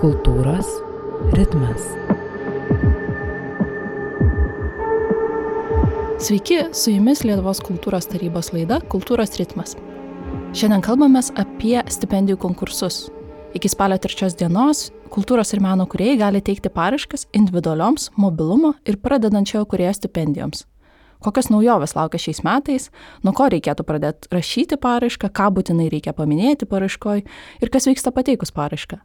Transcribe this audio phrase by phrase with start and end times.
[0.00, 0.68] Kultūros
[1.36, 1.82] ritmas.
[6.16, 9.76] Sveiki, su jumis Lietuvos kultūros tarybos laida Kultūros ritmas.
[10.56, 13.06] Šiandien kalbame apie stipendijų konkursus.
[13.56, 19.64] Iki spalio 3 dienos kultūros ir meno kuriejai gali teikti paraškas individualioms, mobilumo ir pradedančiojo
[19.70, 20.66] kuriejo stipendijoms.
[21.24, 22.90] Kokios naujovės laukia šiais metais,
[23.24, 27.22] nuo ko reikėtų pradėti rašyti paraišką, ką būtinai reikia paminėti paraiškoj
[27.64, 28.98] ir kas vyksta pateikus paraišką.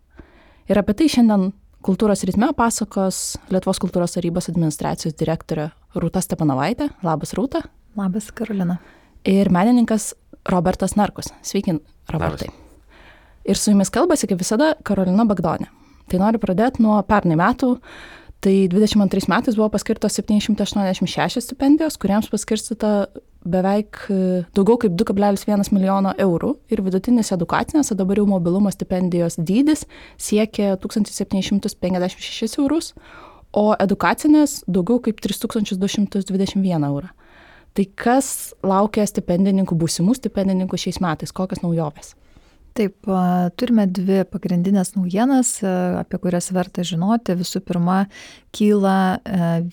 [0.68, 1.54] Ir apie tai šiandien
[1.88, 6.90] kultūros ritme pasakos Lietuvos kultūros tarybos administracijos direktorė Rūta Stepanovaitė.
[7.08, 7.64] Labas, Rūta.
[7.96, 8.82] Labas, Karolina.
[9.24, 10.10] Ir menininkas
[10.52, 11.32] Robertas Narkus.
[11.40, 11.78] Sveiki,
[12.12, 12.50] Robertai.
[12.52, 12.71] Labas.
[13.48, 15.70] Ir su jumis kalbasi, kaip visada, Karolina Bagdonė.
[16.12, 17.76] Tai noriu pradėti nuo pernai metų
[18.42, 23.06] Tai 22 metais buvo paskirtos 786 stipendijos, kuriems paskirstyta
[23.46, 24.16] beveik e,
[24.58, 29.86] daugiau kaip 2,1 milijono eurų ir vidutinis edukacinės, o dabar jau mobilumo stipendijos dydis
[30.18, 32.96] siekia 1756 eurus,
[33.54, 37.14] o edukacinės daugiau kaip 3221 eurą.
[37.78, 42.16] Tai kas laukia stipendininkų, būsimų stipendininkų šiais metais, kokios naujovės?
[42.78, 43.04] Taip,
[43.60, 45.58] turime dvi pagrindinės naujienas,
[46.00, 47.36] apie kurias verta žinoti.
[47.36, 48.06] Visų pirma,
[48.56, 49.20] kyla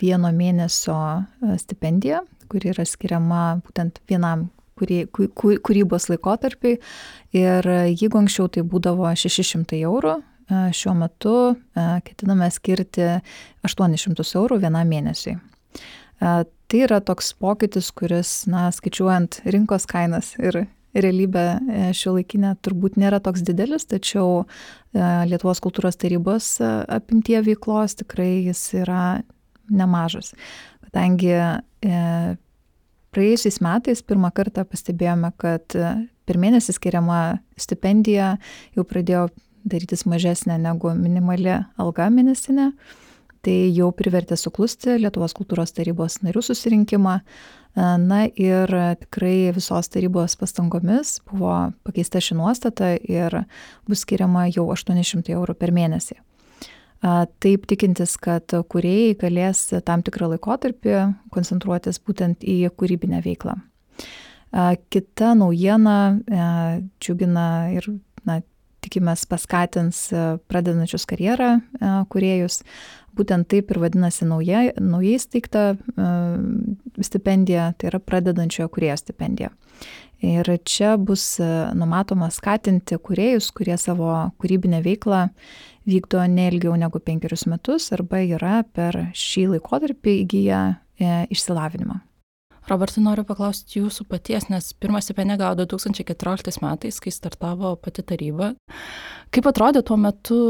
[0.00, 0.96] vieno mėnesio
[1.62, 6.80] stipendija, kuri yra skiriama būtent vienam kūrybos laikotarpiai.
[7.38, 10.16] Ir jeigu anksčiau tai būdavo 600 eurų,
[10.48, 11.36] šiuo metu
[11.76, 13.06] ketiname skirti
[13.66, 15.36] 800 eurų vienam mėnesiui.
[16.18, 23.20] Tai yra toks pokytis, kuris, na, skaičiuojant rinkos kainas ir realybė e, šiuolaikinė turbūt nėra
[23.24, 24.46] toks didelis, tačiau e,
[25.28, 29.22] Lietuvos kultūros tarybos e, apimtie veiklos tikrai jis yra
[29.68, 30.32] nemažas.
[30.88, 31.34] Kadangi
[33.12, 37.18] praėjusiais metais pirmą kartą pastebėjome, kad per mėnesį skiriama
[37.60, 38.30] stipendija
[38.72, 39.26] jau pradėjo
[39.68, 42.70] darytis mažesnė negu minimali alga mėnesinė,
[43.44, 47.18] tai jau privertė suklusti Lietuvos kultūros tarybos narių susirinkimą,
[47.78, 48.72] Na ir
[49.04, 51.52] tikrai visos tarybos pastangomis buvo
[51.86, 53.44] pakeista ši nuostata ir
[53.86, 56.16] bus skiriama jau 800 eurų per mėnesį.
[57.38, 60.96] Taip tikintis, kad kuriejai galės tam tikrą laikotarpį
[61.30, 63.54] koncentruotis būtent į kūrybinę veiklą.
[64.90, 65.98] Kita naujiena
[66.98, 67.86] džiugina ir
[68.26, 68.40] na,
[68.82, 70.08] tikimės paskatins
[70.50, 71.58] pradedančius karjerą
[72.10, 72.62] kuriejus
[73.18, 76.10] būtent taip ir vadinasi nauja, naujai įsteigta e,
[77.04, 79.52] stipendija, tai yra pradedančiojo kurėjo stipendija.
[80.24, 81.46] Ir čia bus e,
[81.78, 84.10] numatoma skatinti kuriejus, kurie savo
[84.42, 85.28] kūrybinę veiklą
[85.88, 92.02] vykdo neilgiau negu penkerius metus arba yra per šį laikotarpį įgyję e, išsilavinimą.
[92.68, 98.50] Robertai, noriu paklausti jūsų paties, nes pirmą stipendiją gavo 2014 metais, kai startavo pati taryba.
[99.32, 100.40] Kaip atrodė tuo metu,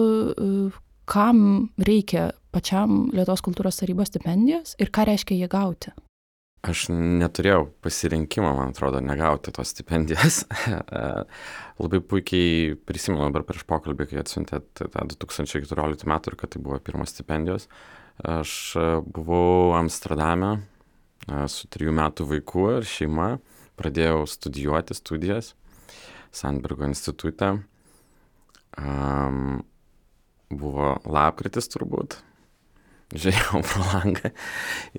[1.09, 1.41] kam
[1.79, 5.95] reikia pačiam Lietuvos kultūros tarybos stipendijos ir ką reiškia jie gauti?
[6.67, 10.41] Aš neturėjau pasirinkimo, man atrodo, negauti tos stipendijos.
[11.83, 16.81] Labai puikiai prisimenu dabar prieš pokalbį, kai atsiuntėt tą 2014 metų ir kad tai buvo
[16.83, 17.69] pirmos stipendijos.
[18.27, 18.75] Aš
[19.07, 20.57] buvau Amsterdame
[21.47, 23.37] su trijų metų vaiku ir šeima,
[23.79, 25.55] pradėjau studijuoti studijas
[26.35, 27.55] Sandbergo institute.
[28.79, 29.61] Um,
[30.51, 32.19] buvo lapkritis turbūt,
[33.15, 34.33] žiūrėjau pro langą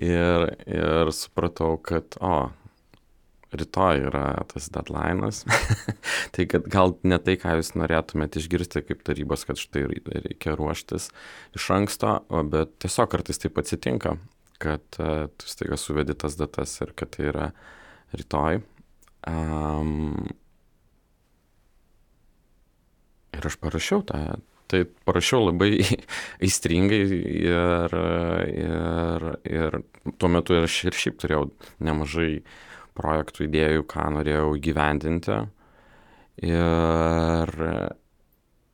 [0.02, 2.48] ir, ir supratau, kad, o,
[3.50, 5.42] rytoj yra tas deadline'as.
[6.34, 11.10] tai kad gal ne tai, ką jūs norėtumėte išgirsti kaip tarybos, kad štai reikia ruoštis
[11.58, 12.18] iš anksto,
[12.52, 14.16] bet tiesiog kartais taip atsitinka,
[14.62, 17.48] kad uh, tu staiga suvedi tas datas ir kad tai yra
[18.14, 18.62] rytoj.
[19.28, 20.30] Um,
[23.36, 24.20] ir aš parašiau tą,
[24.70, 25.80] tai parašiau labai
[26.44, 27.00] aistringai
[27.42, 27.96] ir,
[28.54, 29.78] ir, ir
[30.20, 31.48] tuo metu aš ir šiaip turėjau
[31.82, 32.32] nemažai
[32.96, 35.38] projektų, idėjų, ką norėjau įgyvendinti.
[36.46, 37.52] Ir,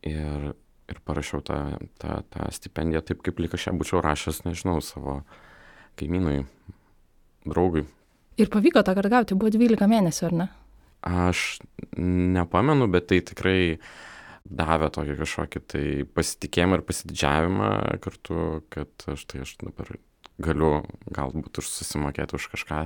[0.06, 0.46] ir,
[0.86, 1.60] ir parašiau tą,
[2.02, 5.20] tą, tą stipendiją taip, kaip lyg aš ją būčiau rašęs, nežinau, savo
[5.98, 6.44] kaimynui,
[7.46, 7.86] draugui.
[8.36, 10.48] Ir pavyko tą kartą gauti, buvo 12 mėnesių, ar ne?
[11.06, 11.46] Aš
[11.96, 13.88] nepamenu, bet tai tikrai uh,
[14.50, 15.84] davė tokį kažkokį tai
[16.16, 17.70] pasitikėjimą ir pasididžiavimą
[18.04, 19.96] kartu, kad štai aš dabar
[20.42, 20.70] galiu
[21.12, 22.84] galbūt ir susimokėti už kažką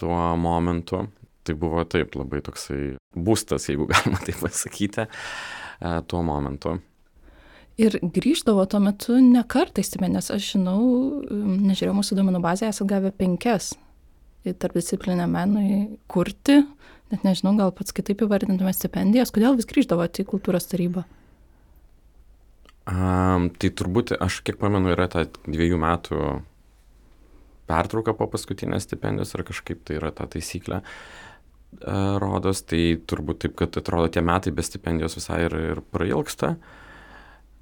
[0.00, 1.06] tuo momentu.
[1.40, 6.76] Tai buvo taip labai toksai būstas, jeigu galima taip pasakyti, e, tuo momentu.
[7.80, 10.28] Ir grįždavo tuo metu ne kartais stipendijas.
[10.34, 10.80] Aš žinau,
[11.30, 13.72] nežiūrėjau mūsų duomenų bazėje, esate gavę penkias
[14.60, 16.62] tarp disciplinę menui kurti,
[17.12, 19.32] net nežinau, gal pats kitaip įvardintume stipendijas.
[19.34, 21.06] Kodėl vis grįždavote į kultūros tarybą?
[22.90, 26.20] Um, tai turbūt, aš kiek pamenu, yra ta dviejų metų
[27.70, 30.80] pertrauka po paskutinės stipendijos ar kažkaip tai yra ta taisyklė.
[31.80, 36.56] Uh, rodos, tai turbūt taip, kad atrodo tie metai be stipendijos visai ir, ir prailgsta.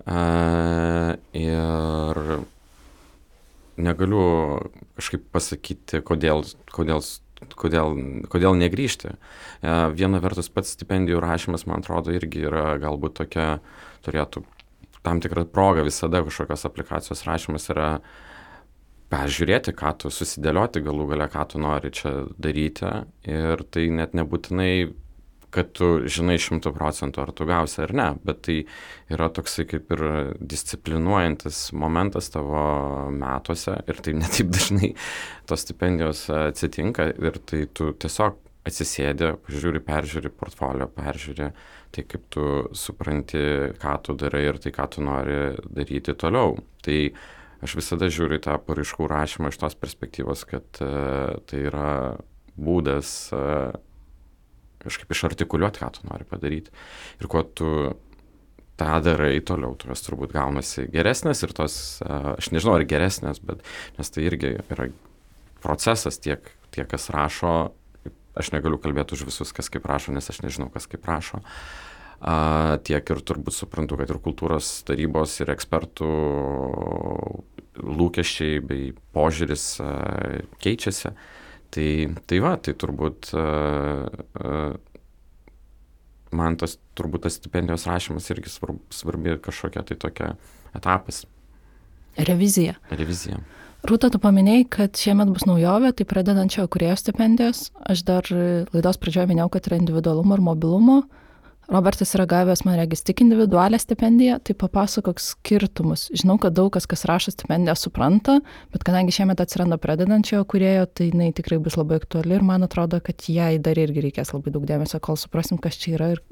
[0.08, 2.22] Uh, ir
[3.78, 4.22] negaliu
[4.98, 6.44] kažkaip pasakyti, kodėl,
[6.74, 7.02] kodėl,
[7.58, 7.96] kodėl,
[8.32, 9.14] kodėl negrįžti.
[9.94, 13.48] Viena vertus pats stipendijų rašymas, man atrodo, irgi yra galbūt tokia,
[14.06, 14.44] turėtų
[15.06, 17.90] tam tikrą progą visada kažkokios aplikacijos rašymas yra
[19.08, 22.90] peržiūrėti, ką tu susidėlioti galų gale, ką tu nori čia daryti
[23.24, 24.72] ir tai net nebūtinai
[25.54, 28.58] kad tu žinai šimtu procentų, ar tu gausi ar ne, bet tai
[29.12, 30.04] yra toksai kaip ir
[30.40, 32.60] disciplinuojantis momentas tavo
[33.14, 34.92] metuose ir tai netaip dažnai
[35.48, 41.50] tos stipendijos atsitinka ir tai tu tiesiog atsisėdi, pažiūri, peržiūri portfolio, peržiūri
[41.94, 42.44] tai, kaip tu
[42.76, 43.40] supranti,
[43.80, 46.58] ką tu darai ir tai, ką tu nori daryti toliau.
[46.84, 46.98] Tai
[47.64, 51.92] aš visada žiūriu tą paraiškų rašymą iš tos perspektyvos, kad uh, tai yra
[52.58, 53.72] būdas uh,
[54.82, 56.74] kažkaip išartikuliuoti, ką tu nori padaryti.
[57.18, 57.72] Ir kuo tu
[58.78, 63.64] tą darai toliau, tuos turbūt gaunasi geresnės ir tos, aš nežinau ar geresnės, bet
[63.98, 64.88] nes tai irgi yra
[65.64, 66.44] procesas tiek,
[66.74, 67.72] tie, kas rašo,
[68.38, 71.42] aš negaliu kalbėti už visus, kas kaip rašo, nes aš nežinau, kas kaip rašo.
[72.18, 76.08] A, tiek ir turbūt suprantu, kad ir kultūros tarybos ir ekspertų
[77.78, 79.90] lūkesčiai bei požiūris a,
[80.62, 81.10] keičiasi.
[81.10, 81.37] A,
[81.74, 81.88] Tai,
[82.28, 83.30] tai va, tai turbūt
[86.38, 90.32] man tas, turbūt tas stipendijos rašymas irgi svarb, svarbi kažkokia tai tokia
[90.76, 91.24] etapas.
[92.18, 92.78] Revizija.
[92.90, 93.38] Revizija.
[93.86, 97.68] Rūta, tu paminėjai, kad šiemet bus naujovė, tai pradedančio kurėjo stipendijos.
[97.86, 100.96] Aš dar laidos pradžioje minėjau, kad yra individualumo ir mobilumo.
[101.04, 101.27] Uh,
[101.68, 106.06] Robertas yra gavęs, man regis, tik individualią stipendiją, tai papasakok skirtumus.
[106.16, 108.38] Žinau, kad daug kas, kas rašo stipendiją, supranta,
[108.72, 113.02] bet kadangi šiemet atsiranda pradedančiojo kurėjo, tai jinai tikrai bus labai aktuali ir man atrodo,
[113.04, 116.22] kad jai dar irgi reikės labai daug dėmesio, kol suprasim, kas čia yra ir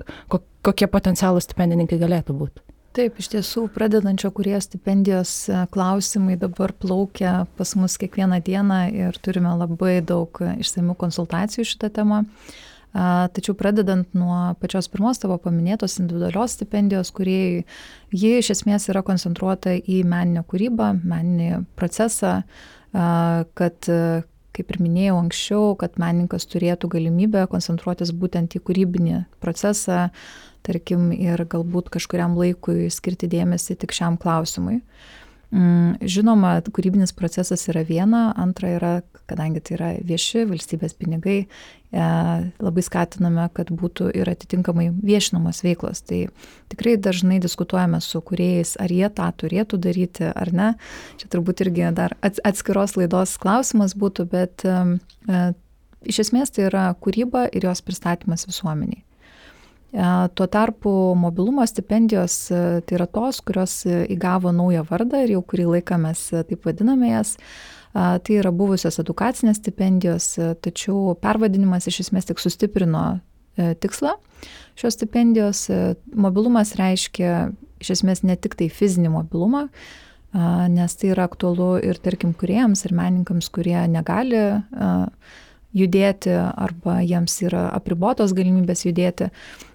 [0.65, 2.65] kokie potencialūs stipendininkai galėtų būti.
[2.97, 9.19] Taip, iš tiesų, pradedančio kurie stipendijos e, klausimai dabar plaukia pas mus kiekvieną dieną ir
[9.21, 12.23] turime labai daug išsamių konsultacijų šitą temą.
[12.97, 17.67] Tačiau pradedant nuo pačios pirmos tavo paminėtos individualios stipendijos, kurie
[18.15, 22.38] ji iš esmės yra koncentruota į meninę kūrybą, meninį procesą,
[22.97, 23.91] kad,
[24.56, 30.06] kaip ir minėjau anksčiau, kad menininkas turėtų galimybę koncentruotis būtent į kūrybinį procesą,
[30.65, 34.81] tarkim, ir galbūt kažkuriam laikui skirti dėmesį tik šiam klausimui.
[35.55, 38.94] Mm, žinoma, kūrybinis procesas yra viena, antra yra,
[39.31, 42.08] kadangi tai yra vieši valstybės pinigai, e,
[42.62, 46.02] labai skatiname, kad būtų ir atitinkamai viešinamos veiklos.
[46.06, 46.26] Tai
[46.73, 50.73] tikrai dažnai diskutuojame su kuriejais, ar jie tą turėtų daryti ar ne.
[51.20, 54.78] Čia turbūt irgi dar atskiros laidos klausimas būtų, bet e,
[56.06, 59.06] iš esmės tai yra kūryba ir jos pristatymas visuomeniai.
[60.35, 65.41] Tuo tarpu mobilumo stipendijos e, tai yra tos, kurios e, įgavo naują vardą ir jau
[65.41, 67.37] kurį laiką mes e, taip vadiname jas.
[67.97, 70.26] Tai yra buvusios edukacinės stipendijos,
[70.61, 73.23] tačiau pervadinimas iš esmės tik sustiprino
[73.57, 74.11] tikslą
[74.76, 75.62] šios stipendijos.
[76.12, 77.47] Mobilumas reiškia
[77.81, 79.62] iš esmės ne tik tai fizinį mobilumą,
[80.76, 84.45] nes tai yra aktualu ir tarkim kuriejams ir menininkams, kurie negali
[85.75, 89.30] judėti arba jiems yra apribotos galimybės judėti.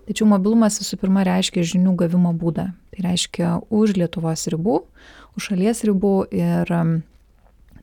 [0.08, 2.72] Tačiau mobilumas visų pirma reiškia žinių gavimo būdą.
[2.92, 4.82] Tai reiškia už Lietuvos ribų,
[5.38, 6.98] už šalies ribų ir um,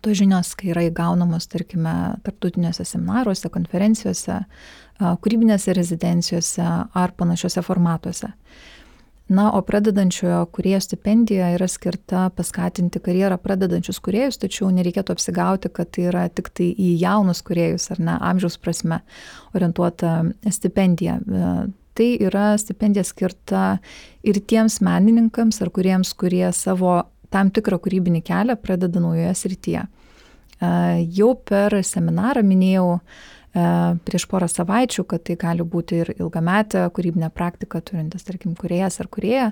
[0.02, 1.94] tos žinios, kai yra įgaunamos, tarkime,
[2.26, 4.40] tarptautiniuose seminaruose, konferencijose,
[4.98, 8.32] kūrybinėse rezidencijose ar panašiuose formatuose.
[9.28, 15.90] Na, o pradedančiojo kurėjo stipendija yra skirta paskatinti karjerą pradedančius kuriejus, tačiau nereikėtų apsigauti, kad
[15.92, 19.02] tai yra tik tai į jaunus kuriejus ar ne amžiaus prasme
[19.52, 21.18] orientuota stipendija
[21.98, 23.62] tai yra stipendija skirta
[24.22, 27.00] ir tiems menininkams ar kuriems, kurie savo
[27.32, 29.82] tam tikrą kūrybinį kelią pradeda naujoje srityje.
[31.18, 33.00] Jau per seminarą minėjau
[34.04, 39.08] prieš porą savaičių, kad tai gali būti ir ilgametė kūrybinė praktika turintis, tarkim, kuriejas ar
[39.10, 39.50] kurieja.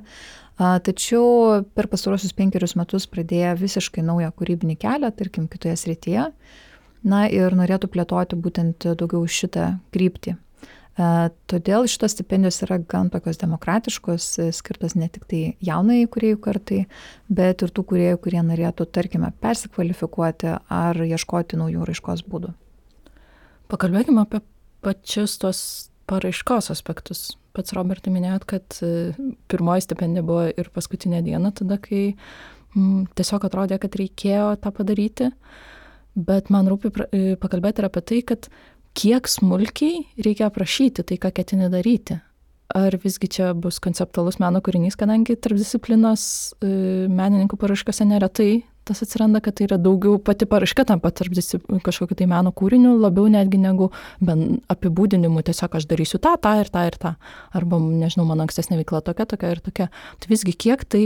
[0.57, 6.31] Tačiau per pastarosius penkerius metus pradėjo visiškai naują kūrybinį kelią, tarkim, kitoje srityje.
[7.07, 10.35] Na ir norėtų plėtoti būtent daugiau šitą kryptį.
[10.97, 16.87] Todėl šitos stipendijos yra gan tokios demokratiškos, skirtos ne tik tai jaunai kuriejų kartai,
[17.29, 22.55] bet ir tų kuriejų, kurie norėtų, tarkime, persikvalifikuoti ar ieškoti naujų raiškos būdų.
[23.73, 24.43] Pakalbėkime apie
[24.85, 25.61] pačius tos
[26.07, 27.33] paraiškos aspektus.
[27.57, 28.91] Pats Robertai minėjot, kad e,
[29.51, 32.17] pirmoji stipendija buvo ir paskutinė diena, tada, kai m,
[32.77, 35.31] mm, tiesiog atrodė, kad reikėjo tą padaryti.
[36.17, 38.49] Bet man rūpi e, pakalbėti ir apie tai, kad
[38.97, 42.21] kiek smulkiai reikia aprašyti tai, ką ketini daryti.
[42.77, 46.23] Ar visgi čia bus konceptualus meno kūrinys, kadangi tarpdisciplinos
[46.61, 46.71] e,
[47.11, 48.51] menininkų paraškose neretai
[48.87, 51.35] tas atsiranda, kad tai yra daugiau pati paraška tampa tarp
[51.87, 53.91] kažkokiu tai meno kūriniu, labiau netgi negu
[54.73, 57.17] apibūdinimu, tiesiog aš darysiu tą, tą ir tą ir tą.
[57.57, 59.89] Arba, nežinau, mano ankstesnė veikla tokia, tokia ir tokia.
[60.23, 61.05] Tai visgi kiek tai,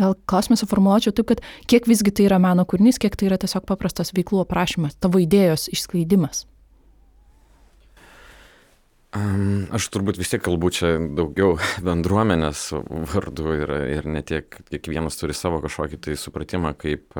[0.00, 3.68] gal klausimą suformuočiau taip, kad kiek visgi tai yra meno kūrinys, kiek tai yra tiesiog
[3.68, 6.46] paprastas veiklų aprašymas, tavo idėjos išskleidimas.
[9.10, 12.68] Aš turbūt vis tiek kalbu čia daugiau bendruomenės
[13.10, 17.10] vardu ir, ir ne tiek kiekvienas turi savo kažkokį tai supratimą, kaip,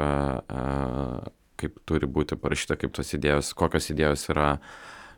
[1.59, 4.55] kaip turi būti parašyta, kaip tos idėjos, kokios idėjos yra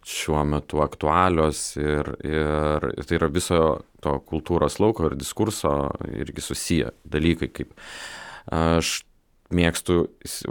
[0.08, 3.60] šiuo metu aktualios ir, ir tai yra viso
[4.02, 7.76] to kultūros lauko ir diskurso irgi susiję dalykai, kaip
[8.48, 9.02] aš
[9.52, 10.06] mėgstu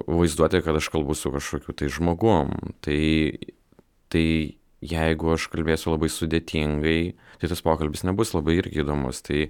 [0.06, 2.54] vaizduoti, kad aš kalbu su kažkokiu tai žmogum.
[2.86, 3.02] Tai,
[4.14, 4.28] tai
[4.82, 7.00] jeigu aš kalbėsiu labai sudėtingai,
[7.42, 9.22] tai tas pokalbis nebus labai irgi įdomus.
[9.26, 9.46] Tai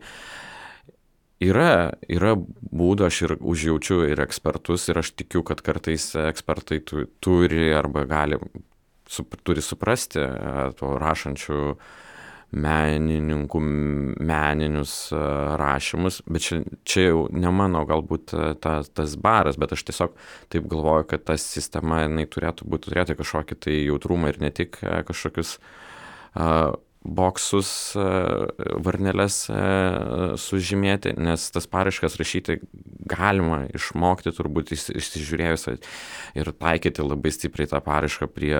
[1.43, 7.07] yra, yra būdų, aš ir užjaučiu ir ekspertus ir aš tikiu, kad kartais ekspertai tu,
[7.23, 8.39] turi arba gali,
[9.09, 10.27] su, turi suprasti
[10.79, 11.61] to rašančių
[12.51, 15.20] menininkų meninius e,
[15.60, 20.15] rašymus, bet čia, čia jau ne mano galbūt e, ta, tas baras, bet aš tiesiog
[20.51, 24.81] taip galvoju, kad ta sistema, jinai turėtų būti, turėti kažkokį tai jautrumą ir ne tik
[24.84, 25.58] e, kažkokius
[27.01, 27.70] boksus,
[28.86, 29.38] varneles
[30.41, 32.60] sužymėti, nes tas paraiškas rašyti
[33.10, 35.67] galima išmokti turbūt išsižiūrėjus
[36.38, 38.55] ir taikyti labai stipriai tą paraišką prie,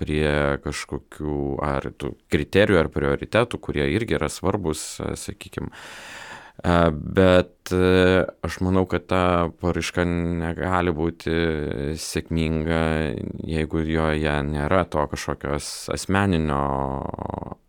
[0.00, 0.26] prie
[0.64, 1.90] kažkokių ar
[2.32, 4.86] kriterijų ar prioritetų, kurie irgi yra svarbus,
[5.20, 5.70] sakykime
[6.62, 7.72] Bet
[8.46, 9.22] aš manau, kad ta
[9.60, 11.32] paraiška negali būti
[11.98, 12.78] sėkminga,
[13.50, 16.60] jeigu joje nėra to kažkokios asmeninio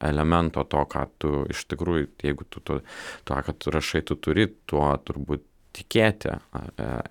[0.05, 2.79] elemento, to, ką tu iš tikrųjų, jeigu tu to,
[3.25, 5.43] to ką tu rašai, tu turi tuo turbūt
[5.75, 6.37] tikėti.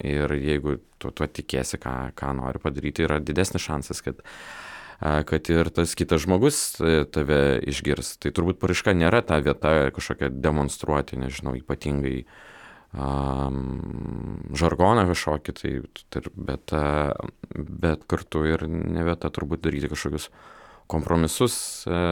[0.06, 4.22] Ir jeigu tu tuo tikėsi, ką, ką nori padaryti, yra didesnis šansas, kad
[5.00, 8.16] kad ir tas kitas žmogus e, tave išgirs.
[8.22, 12.24] Tai turbūt paraiška nėra ta vieta kažkokia demonstruoti, nežinau, ypatingai
[12.94, 16.74] um, žargoną kažkokį, tai, bet,
[17.84, 20.30] bet kartu ir ne vieta turbūt daryti kažkokius
[20.90, 21.56] kompromisus,
[21.88, 22.04] e,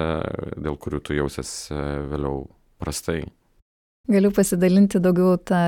[0.56, 2.46] dėl kurių tu jausies e, vėliau
[2.82, 3.22] prastai.
[4.10, 5.60] Galiu pasidalinti daugiau tą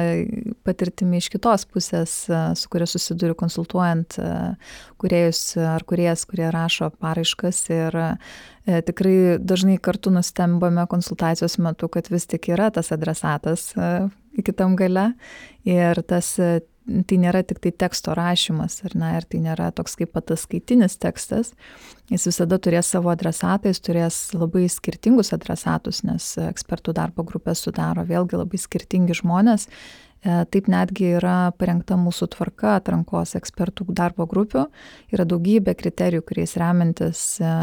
[0.66, 2.14] patirtimį iš kitos pusės,
[2.58, 4.16] su kuria susiduriu konsultuojant
[4.98, 12.10] kuriejus ar kuriejas, kurie rašo paraiškas ir e, tikrai dažnai kartu nustembame konsultacijos metu, kad
[12.10, 13.70] vis tik yra tas adresatas
[14.42, 15.12] kitam gale
[15.62, 16.34] ir tas
[16.84, 21.54] tai nėra tik tai teksto rašymas, ar ne, ir tai nėra toks kaip ataskaitinis tekstas.
[22.12, 28.04] Jis visada turės savo adresatą, jis turės labai skirtingus adresatus, nes ekspertų darbo grupės sudaro
[28.08, 29.68] vėlgi labai skirtingi žmonės.
[30.24, 34.66] E, taip netgi yra parengta mūsų tvarka atrankos ekspertų darbo grupių.
[35.12, 37.54] Yra daugybė kriterijų, kuriais remiantis e,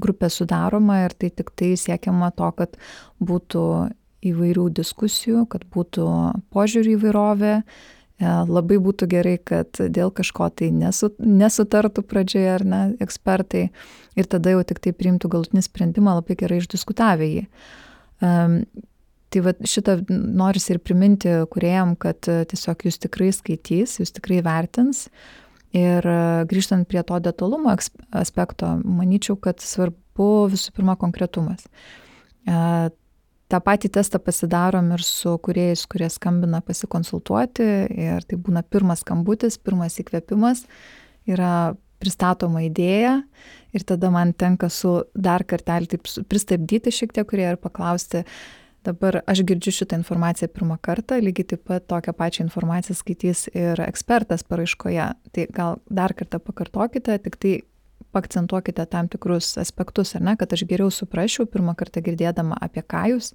[0.00, 2.76] grupė sudaroma ir tai tik tai siekiama to, kad
[3.20, 3.66] būtų
[4.26, 6.06] įvairių diskusijų, kad būtų
[6.52, 7.54] požiūrių įvairovė,
[8.20, 13.68] labai būtų gerai, kad dėl kažko tai nesu, nesutartų pradžioje ar ne ekspertai
[14.16, 17.46] ir tada jau tik tai priimtų galutinį sprendimą labai gerai išdiskutavę jį.
[18.24, 18.62] Um,
[19.28, 25.06] tai va šitą norisi ir priminti kuriejam, kad tiesiog jūs tikrai skaitys, jūs tikrai vertins.
[25.76, 26.06] Ir
[26.48, 27.74] grįžtant prie to detalumo
[28.16, 31.66] aspekto, manyčiau, kad svarbu visų pirma konkretumas.
[33.46, 39.58] Tą patį testą pasidarom ir su kuriejais, kurie skambina pasikonsultuoti ir tai būna pirmas skambutis,
[39.62, 40.64] pirmas įkvėpimas,
[41.30, 43.20] yra pristatoma idėja
[43.76, 48.24] ir tada man tenka su dar kartelį taip pristabdyti šiek tiek kurie ir paklausti,
[48.86, 53.80] dabar aš girdžiu šitą informaciją pirmą kartą, lygiai taip pat tokią pačią informaciją skaitys ir
[53.86, 57.54] ekspertas paraiškoje, tai gal dar kartą pakartokite, tik tai
[58.16, 63.02] akcentuokite tam tikrus aspektus, ar ne, kad aš geriau suprasčiau pirmą kartą girdėdama apie ką
[63.12, 63.32] jūs,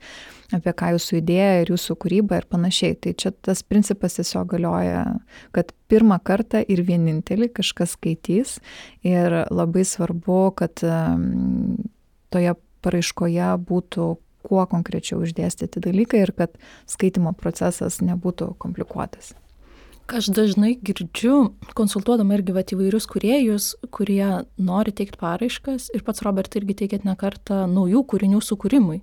[0.55, 2.97] apie ką jūsų idėja ir jūsų kūryba ir panašiai.
[3.01, 5.03] Tai čia tas principas tiesiog galioja,
[5.55, 8.57] kad pirmą kartą ir vienintelį kažkas skaitys
[9.05, 10.81] ir labai svarbu, kad
[12.31, 14.09] toje paraiškoje būtų
[14.41, 16.57] kuo konkrečiau išdėstyti dalykai ir kad
[16.89, 19.35] skaitimo procesas nebūtų komplikuotas.
[20.11, 26.57] Aš dažnai girdžiu, konsultuodama irgi vat, įvairius kuriejus, kurie nori teikti paraiškas ir pats Robert
[26.59, 28.99] irgi teikėt ne kartą naujų kūrinių sukūrimui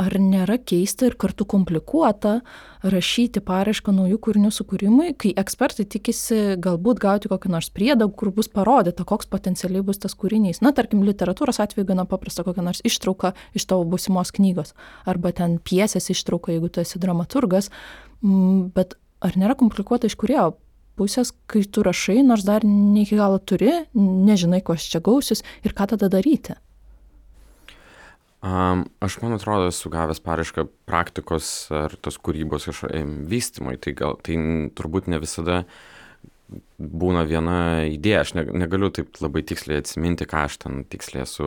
[0.00, 2.38] ar nėra keista ir kartu komplikuota
[2.86, 8.48] rašyti paraišką naujų kūrinių sukūrimui, kai ekspertai tikisi galbūt gauti kokį nors priedą, kur bus
[8.52, 10.62] parodyta, koks potencialiai bus tas kūrinys.
[10.64, 14.72] Na, tarkim, literatūros atveju gana paprasta kokia nors ištrauka iš tavo būsimos knygos,
[15.10, 17.68] arba ten piesės ištrauka, jeigu tu esi dramaturgas.
[18.20, 20.54] Mm, bet ar nėra komplikuota iš kurėjo
[21.00, 25.76] pusės, kai tu rašai, nors dar ne iki galo turi, nežinai, ko čia gausius ir
[25.76, 26.56] ką tada daryti?
[28.40, 32.70] Um, aš man atrodo, esu gavęs paraišką praktikos ar tos kūrybos
[33.28, 34.38] vystymui, tai, gal, tai
[34.76, 35.58] turbūt ne visada
[36.78, 41.46] būna viena idėja, aš ne, negaliu taip labai tiksliai atsiminti, ką aš ten tiksliai esu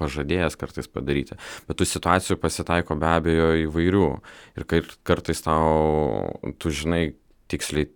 [0.00, 4.06] pažadėjęs kartais padaryti, bet tų situacijų pasitaiko be abejo įvairių.
[4.60, 4.68] Ir
[5.08, 7.12] kartais tau, tu žinai,
[7.52, 7.88] tiksliai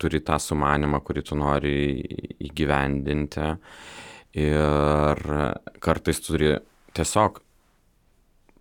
[0.00, 1.76] turi tą sumanimą, kurį tu nori
[2.48, 3.52] įgyvendinti.
[4.40, 5.22] Ir
[5.82, 6.54] kartais turi
[6.96, 7.40] tiesiog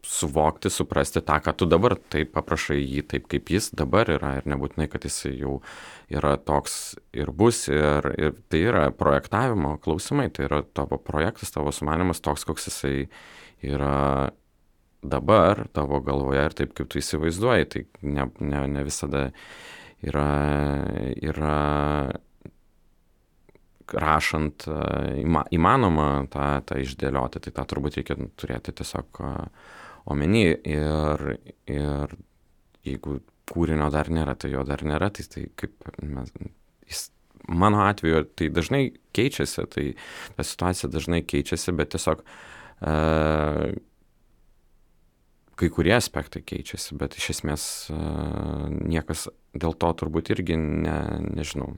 [0.06, 4.48] suvokti, suprasti tą, ką tu dabar taip paprašai jį taip, kaip jis dabar yra ir
[4.50, 5.60] nebūtinai, kad jis jau
[6.10, 11.74] yra toks ir bus ir, ir tai yra projektavimo klausimai, tai yra tavo projektas, tavo
[11.76, 13.10] sumanimas toks, koks jisai
[13.66, 14.32] yra
[15.04, 19.30] dabar tavo galvoje ir taip, kaip tu įsivaizduoji, tai ne, ne, ne visada
[20.04, 20.30] yra,
[21.20, 21.60] yra
[23.90, 24.68] rašant
[25.56, 29.22] įmanoma tą, tą išdėlioti, tai tą turbūt reikia turėti tiesiog
[30.06, 31.26] omeny ir,
[31.70, 32.16] ir
[32.86, 36.32] jeigu kūrinio dar nėra, tai jo dar nėra, tai, tai kaip mes,
[36.90, 37.10] jis,
[37.50, 38.84] mano atveju tai dažnai
[39.18, 39.86] keičiasi, tai
[40.38, 43.66] ta situacija dažnai keičiasi, bet tiesiog uh,
[45.60, 47.64] kai kurie aspektai keičiasi, bet iš esmės
[47.94, 49.28] uh, niekas
[49.58, 51.74] dėl to turbūt irgi ne, nežinau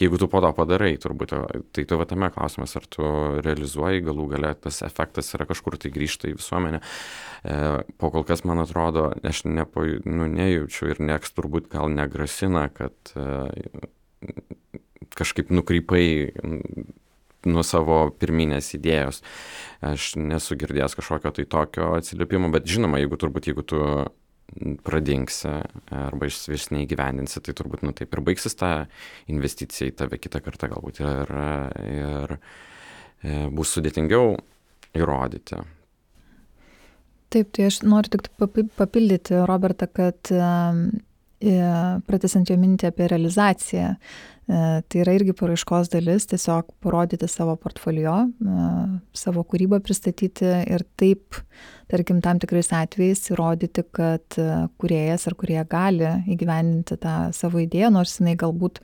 [0.00, 1.34] Jeigu tu po to padarai, turbūt,
[1.76, 3.06] tai tu va tame klausimas, ar tu
[3.44, 6.82] realizuoji, galų gale tas efektas yra kažkur tai grįžta į visuomenę.
[6.82, 7.58] E,
[8.00, 13.14] po kol kas, man atrodo, aš nepo, nu, nejaučiu ir nieks turbūt gal negrasina, kad
[13.14, 13.50] e,
[15.16, 16.06] kažkaip nukrypai
[17.46, 19.22] nuo savo pirminės idėjos.
[19.86, 23.82] Aš nesu girdėjęs kažkokio tai tokio atsiliepimo, bet žinoma, jeigu turbūt, jeigu tu
[24.86, 25.50] pradingsi
[25.92, 28.86] arba išvis neįgyvendinsi, tai turbūt, nu taip ir baigsis ta
[29.32, 31.32] investicija į tave kitą kartą galbūt ir,
[31.90, 34.36] ir e, bus sudėtingiau
[34.96, 35.60] įrodyti.
[37.34, 38.30] Taip, tai aš noriu tik
[38.78, 40.30] papildyti Robertą, kad
[42.06, 48.14] pratesant jo mintį apie realizaciją, e, tai yra irgi paraiškos dalis, tiesiog parodyti savo portfolio,
[48.24, 48.68] e,
[49.16, 51.36] savo kūrybą pristatyti ir taip,
[51.92, 54.48] tarkim, tam tikrais atvejais įrodyti, kad e,
[54.80, 58.80] kuriejas ar kurie gali įgyvendinti tą savo idėją, nors jinai galbūt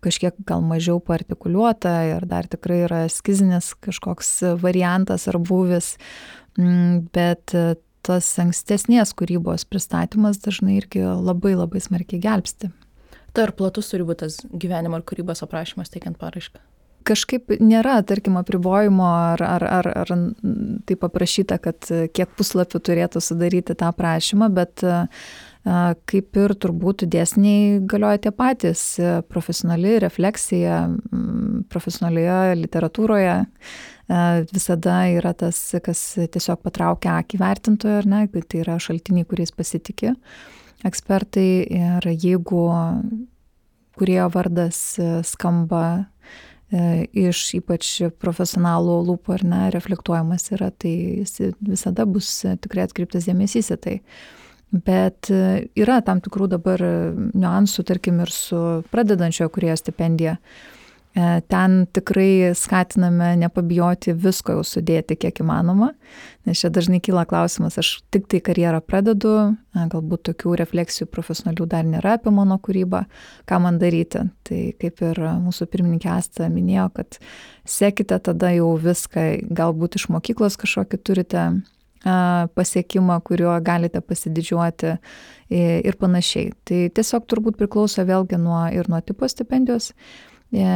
[0.00, 4.30] kažkiek gal mažiau partikuliuota ir dar tikrai yra eskizinis kažkoks
[4.62, 5.96] variantas ar būvis,
[6.56, 7.52] bet
[8.06, 12.70] tas ankstesnės kūrybos pristatymas dažnai irgi labai labai smarkiai gelbsti.
[13.36, 16.62] Tai ar platus turi būti tas gyvenimo ar kūrybos aprašymas teikiant paraišką?
[17.06, 20.10] Kažkaip nėra, tarkim, apribojimo ar, ar, ar, ar
[20.88, 24.82] tai paprašyta, kad kiek puslapių turėtų sudaryti tą prašymą, bet
[25.66, 28.82] kaip ir turbūt dėsniai galioja tie patys.
[29.30, 30.84] Profesionali refleksija,
[31.72, 33.36] profesionalioje literatūroje
[34.52, 40.14] visada yra tas, kas tiesiog patraukia akį vertintojo, ar ne, tai yra šaltiniai, kuriais pasitikė
[40.86, 42.66] ekspertai ir jeigu
[43.96, 46.06] kurio vardas skamba
[47.16, 52.28] iš ypač profesionalų lūpų ar ne, reflektuojamas yra, tai jis visada bus
[52.62, 54.00] tikrai atkreiptas dėmesys į tai.
[54.72, 58.58] Bet yra tam tikrų dabar niuansų, tarkim, ir su
[58.90, 60.34] pradedančiojo kurioje stipendija.
[61.16, 65.94] E, ten tikrai skatiname nepabijoti visko jau sudėti kiek įmanoma,
[66.44, 69.32] nes čia dažnai kyla klausimas, aš tik tai karjerą pradedu,
[69.72, 73.06] e, galbūt tokių refleksijų profesionalių dar nėra apie mano kūrybą,
[73.48, 74.26] ką man daryti.
[74.44, 77.16] Tai kaip ir mūsų pirmininkė Asta minėjo, kad
[77.64, 81.56] sekite tada jau viską, galbūt iš mokyklos kažkokį turite e,
[82.06, 84.94] pasiekimą, kuriuo galite pasididžiuoti
[85.50, 86.52] ir panašiai.
[86.66, 89.92] Tai tiesiog turbūt priklauso vėlgi nuo ir nuo tipo stipendijos
[90.52, 90.66] E,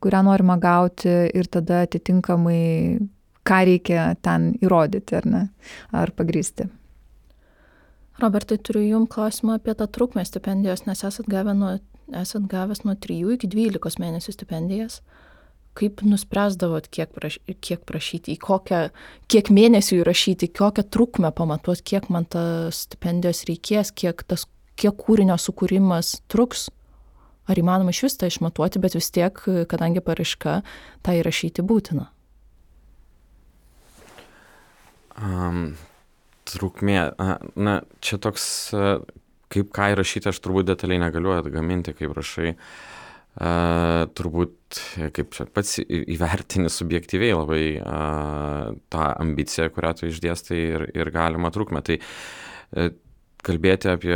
[0.00, 2.98] kurią norima gauti ir tada atitinkamai,
[3.44, 5.42] ką reikia ten įrodyti ar ne,
[5.96, 6.68] ar pagrysti.
[8.20, 11.72] Robertai, turiu Jums klausimą apie tą trukmę stipendijos, nes esat, gavę nuo,
[12.14, 15.00] esat gavęs nuo 3 iki 12 mėnesių stipendijas.
[15.74, 18.80] Kaip nuspręsdavot, kiek, praš, kiek prašyti, į kokią,
[19.30, 24.46] kiek mėnesių įrašyti, kokią trukmę pamatuot, kiek man tas stipendijos reikės, kiek, tas,
[24.78, 26.68] kiek kūrinio sukūrimas truks.
[27.50, 30.60] Ar įmanoma iš vis tą išmatuoti, bet vis tiek, kadangi paraiška,
[31.04, 32.06] tą įrašyti būtina.
[35.20, 35.74] Um,
[36.48, 37.12] trukmė,
[37.54, 38.46] na, čia toks,
[39.52, 42.54] kaip ką įrašyti, aš turbūt detaliai negaliu atgaminti, kaip rašai.
[42.54, 42.93] Uh,
[43.34, 44.78] Uh, turbūt,
[45.10, 51.50] kaip čia pats įvertini subjektyviai labai uh, tą ambiciją, kurią tu išdėstai ir, ir galima
[51.50, 51.82] trukmę.
[51.82, 52.92] Tai uh,
[53.44, 54.14] kalbėti apie,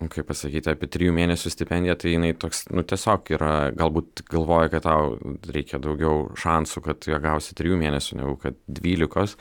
[0.00, 4.88] kaip pasakyti, apie trijų mėnesių stipendiją, tai jinai toks, nu tiesiog yra, galbūt galvoja, kad
[4.88, 5.12] tau
[5.52, 9.36] reikia daugiau šansų, kad ją gausi trijų mėnesių negu kad dvylikos,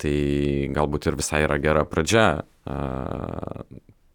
[0.00, 0.16] tai
[0.72, 2.30] galbūt ir visai yra gera pradžia.
[2.68, 3.60] Uh,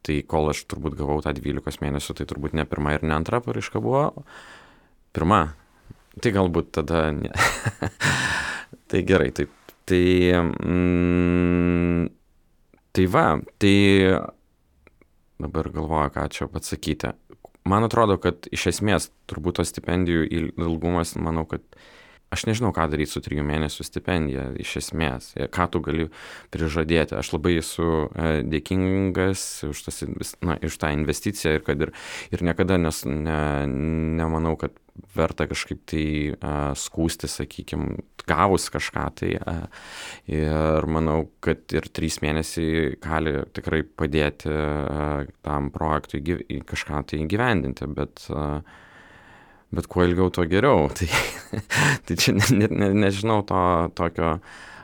[0.03, 3.39] tai kol aš turbūt gavau tą 12 mėnesių, tai turbūt ne pirma ir ne antra
[3.43, 4.25] paraiška buvo.
[5.15, 5.41] Pirma.
[6.21, 7.31] Tai galbūt tada ne.
[8.91, 9.47] tai gerai, tai,
[9.89, 10.03] tai,
[10.37, 12.05] mm,
[12.93, 13.25] tai va,
[13.61, 13.75] tai
[15.41, 17.13] dabar galvoju, ką čia pasakyti.
[17.69, 20.27] Man atrodo, kad iš esmės turbūt tos stipendijų
[20.59, 21.63] ilgumas, manau, kad
[22.33, 26.09] aš nežinau, ką daryti su trijų mėnesių stipendija iš esmės, ką tu gali
[26.53, 27.17] prižadėti.
[27.19, 30.03] Aš labai esu e, dėkingas už, tas,
[30.45, 31.93] na, už tą investiciją ir kad ir,
[32.33, 33.41] ir niekada nes, ne,
[34.19, 34.75] nemanau, kad
[35.15, 37.95] verta kažkaip tai uh, skūsti, sakykime,
[38.29, 39.31] gavus kažką tai.
[39.41, 39.63] Uh,
[40.29, 44.53] ir manau, kad ir trys mėnesiai gali tikrai padėti
[45.43, 48.27] tam projektui kažką tai įgyvendinti, bet
[49.73, 50.87] bet kuo ilgiau, tuo geriau.
[50.97, 51.09] Tai,
[52.07, 53.59] tai čia ne, ne, nežinau to
[53.97, 54.37] tokio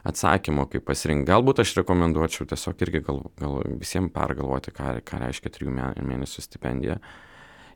[0.09, 1.29] atsakymo, kaip pasirinkti.
[1.29, 6.99] Galbūt aš rekomenduočiau tiesiog irgi gal, gal visiems pergalvoti, ką, ką reiškia trijų mėnesių stipendija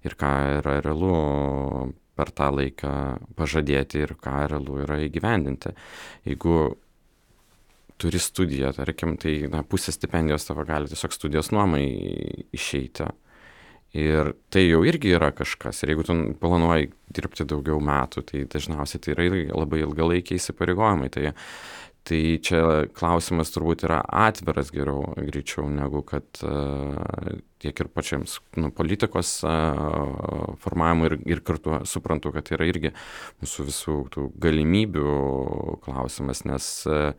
[0.04, 2.93] ir ką yra realu per tą laiką
[3.38, 5.73] pažadėti ir ką realu yra įgyvendinti.
[6.30, 6.58] Jeigu
[8.02, 11.86] turi studiją, tarkim, tai na, pusė stipendijos tavo gali tiesiog studijos nuomai
[12.54, 13.10] išeiti
[13.94, 15.84] ir tai jau irgi yra kažkas.
[15.84, 21.12] Ir jeigu tu planuoji dirbti daugiau metų tai dažniausiai tai yra irgi labai ilgalaikiai įsipareigojimai.
[21.14, 21.34] Tai
[22.04, 22.60] tai čia
[22.92, 26.98] klausimas turbūt yra atviras geriau greičiau negu kad uh,
[27.64, 32.92] tiek ir pačiams nu, politikos uh, formavimui ir, ir kartu suprantu, kad tai yra irgi
[33.40, 35.16] mūsų visų tų galimybių
[35.86, 37.16] klausimas, nes uh,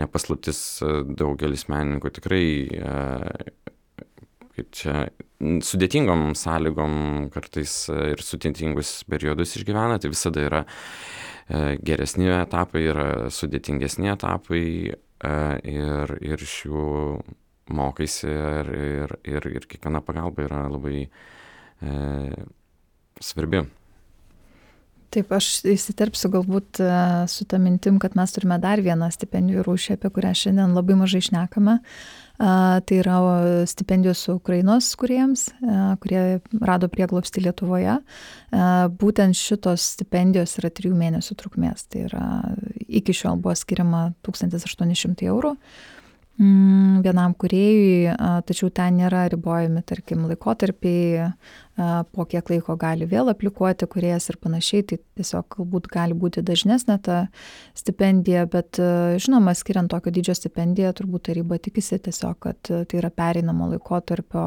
[0.00, 0.80] nepaslaptis
[1.12, 2.46] daugelis menininkų tikrai
[4.56, 4.96] kaip čia
[5.64, 6.94] sudėtingom sąlygom
[7.34, 14.94] kartais ir sudėtingus periodus išgyvena, tai visada yra e, geresni etapai, yra sudėtingesni etapai e,
[15.72, 16.86] ir, ir iš jų
[17.72, 21.94] mokaisi ir, ir, ir, ir kiekviena pagalba yra labai e,
[23.22, 23.64] svarbi.
[25.12, 26.88] Taip, aš įsiterpsiu galbūt e,
[27.28, 31.20] su tą mintim, kad mes turime dar vieną stipendijų rūšį, apie kurią šiandien labai mažai
[31.28, 31.78] šnekame.
[32.42, 33.16] Tai yra
[33.70, 35.44] stipendijos Ukrainos kuriems,
[36.02, 37.98] kurie rado prieglobstį Lietuvoje.
[38.98, 41.84] Būtent šitos stipendijos yra trijų mėnesių trukmės.
[41.92, 42.24] Tai yra
[42.88, 45.54] iki šiol buvo skiriama 1800 eurų
[47.02, 48.12] vienam kuriejui,
[48.48, 51.28] tačiau ten nėra ribojami, tarkim, laikotarpiai,
[52.12, 56.98] po kiek laiko gali vėl aplikuoti kuriejas ir panašiai, tai tiesiog galbūt gali būti dažnesnė
[57.06, 57.18] ta
[57.78, 58.80] stipendija, bet
[59.22, 64.46] žinoma, skiriant tokio dydžio stipendiją, turbūt taryba tikisi tiesiog, kad tai yra pereinamo laikotarpio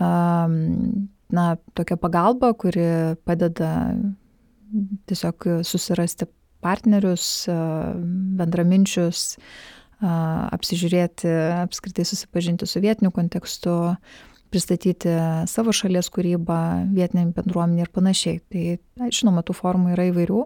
[0.00, 1.46] na,
[1.78, 3.72] tokia pagalba, kuri padeda
[5.10, 6.28] tiesiog susirasti
[6.60, 7.48] partnerius,
[8.38, 9.38] bendraminčius,
[10.00, 11.30] apsižiūrėti,
[11.64, 13.74] apskritai susipažinti su vietiniu kontekstu,
[14.50, 15.12] pristatyti
[15.50, 16.60] savo šalies kūrybą
[16.94, 18.40] vietiniam bendruomenį ir panašiai.
[18.50, 20.40] Tai žinoma, tų formų yra įvairių.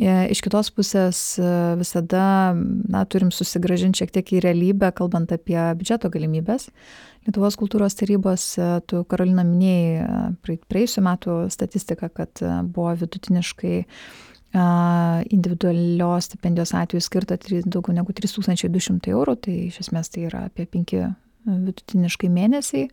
[0.00, 1.20] E, iš kitos pusės
[1.78, 2.24] visada
[2.56, 6.70] na, turim susigražinti šiek tiek į realybę, kalbant apie biudžeto galimybės.
[7.26, 8.54] Lietuvos kultūros tarybos,
[8.88, 12.40] tu Karolina minėjai praėjusiu metu statistiką, kad
[12.72, 13.74] buvo vidutiniškai
[14.52, 21.04] individualios stipendijos atveju skirta daugiau negu 3200 eurų, tai iš esmės tai yra apie 5
[21.50, 22.88] vidutiniškai mėnesiai,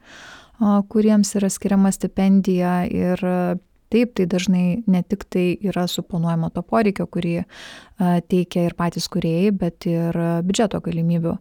[0.91, 3.23] kuriems yra skiriama stipendija ir
[3.91, 7.35] taip, tai dažnai ne tik tai yra suponuojama to poreikio, kurį
[8.29, 11.35] teikia ir patys kuriejai, bet ir biudžeto galimybių.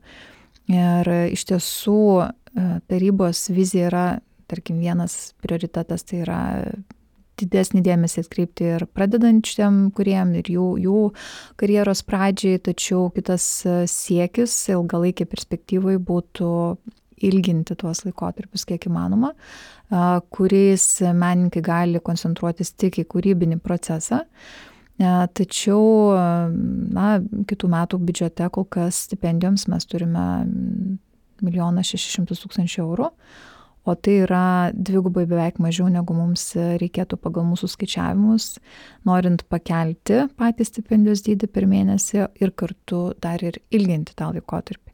[0.73, 2.01] Ir iš tiesų
[2.89, 4.07] tarybos vizija yra,
[4.51, 6.41] tarkim, vienas prioritetas tai yra
[7.41, 11.01] didesnį dėmesį atkreipti ir pradedančiam kuriem, ir jų, jų
[11.61, 16.53] karjeros pradžiai, tačiau kitas e, siekis ilgalaikė perspektyvai būtų
[17.27, 19.33] ilginti tuos laikotarpius kiek įmanoma,
[20.37, 24.23] kuriais menininkai gali koncentruotis tik į kūrybinį procesą.
[24.97, 25.83] Tačiau,
[26.97, 27.09] na,
[27.49, 30.25] kitų metų biudžete kol kas stipendijoms mes turime
[31.45, 33.11] 1 600 tūkstančių eurų,
[33.87, 34.45] o tai yra
[34.75, 36.49] dvigubai beveik mažiau negu mums
[36.83, 38.57] reikėtų pagal mūsų skaičiavimus,
[39.07, 44.93] norint pakelti patį stipendijos dydį per mėnesį ir kartu dar ir ilginti tą laikotarpį.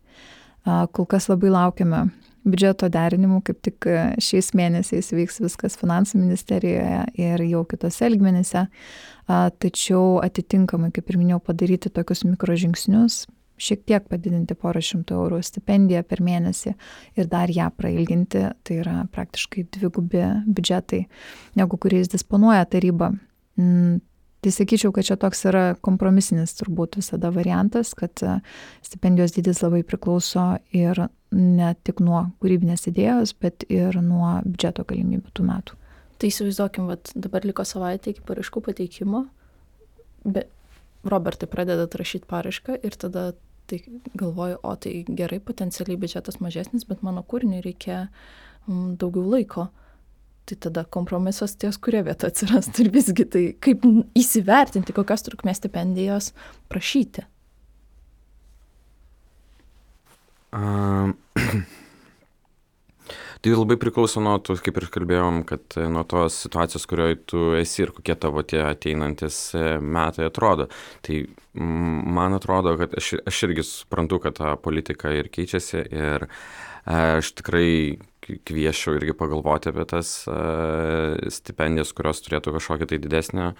[0.94, 2.04] Kol kas labai laukiame
[2.46, 3.86] biudžeto derinimų, kaip tik
[4.22, 8.66] šiais mėnesiais vyks viskas finansų ministerijoje ir jau kitose lygmenyse,
[9.62, 13.24] tačiau atitinkamai, kaip ir minėjau, padaryti tokius mikrožingsnius,
[13.60, 16.72] šiek tiek padidinti porą šimtų eurų stipendiją per mėnesį
[17.18, 21.04] ir dar ją prailginti, tai yra praktiškai dvigubi biudžetai,
[21.60, 23.12] negu kuriais disponuoja taryba.
[23.60, 24.00] Mm,
[24.42, 28.40] Tai sakyčiau, kad čia toks yra kompromisinis turbūt visada variantas, kad e,
[28.82, 30.98] stipendijos dydis labai priklauso ir
[31.30, 35.78] ne tik nuo kūrybinės idėjos, bet ir nuo biudžeto galimybių tų metų.
[36.18, 39.22] Tai įsivaizduokim, vat, dabar liko savaitė iki paraiškų pateikimo,
[40.26, 40.50] bet
[41.04, 43.32] Robertai pradeda rašyti paraišką ir tada
[43.70, 43.78] tai
[44.18, 48.08] galvoju, o tai gerai, potencialiai biudžetas mažesnis, bet mano kūriniui reikia
[48.66, 49.68] mm, daugiau laiko
[50.44, 53.84] tai tada kompromisas ties kuria vieta atsirastų ir visgi tai kaip
[54.18, 56.32] įsivertinti, kokios trukmės stipendijos
[56.72, 57.24] prašyti.
[60.52, 61.14] Um,
[63.42, 67.44] tai labai priklauso nuo to, kaip ir kalbėjom, kad e, nuo tos situacijos, kurioje tu
[67.58, 70.68] esi ir kokie tavo tie ateinantis e, metai atrodo.
[71.02, 76.36] Tai man atrodo, kad aš, aš irgi suprantu, kad ta politika ir keičiasi ir uh,
[76.82, 80.08] Aš tikrai kvieščiau irgi pagalvoti apie tas
[81.36, 83.52] stipendijas, kurios turėtų kažkokią tai didesnę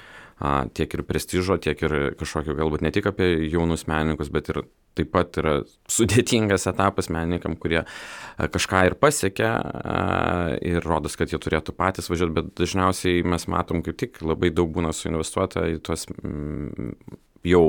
[0.75, 4.65] tiek ir prestižo, tiek ir kažkokio galbūt ne tik apie jaunus menininkus, bet ir
[4.99, 5.55] taip pat yra
[5.91, 7.83] sudėtingas etapas menininkam, kurie
[8.39, 9.51] kažką ir pasiekia
[10.65, 14.73] ir rodos, kad jie turėtų patys važiuoti, bet dažniausiai mes matom kaip tik labai daug
[14.75, 16.09] būna suinvestuota į tuos
[17.47, 17.67] jau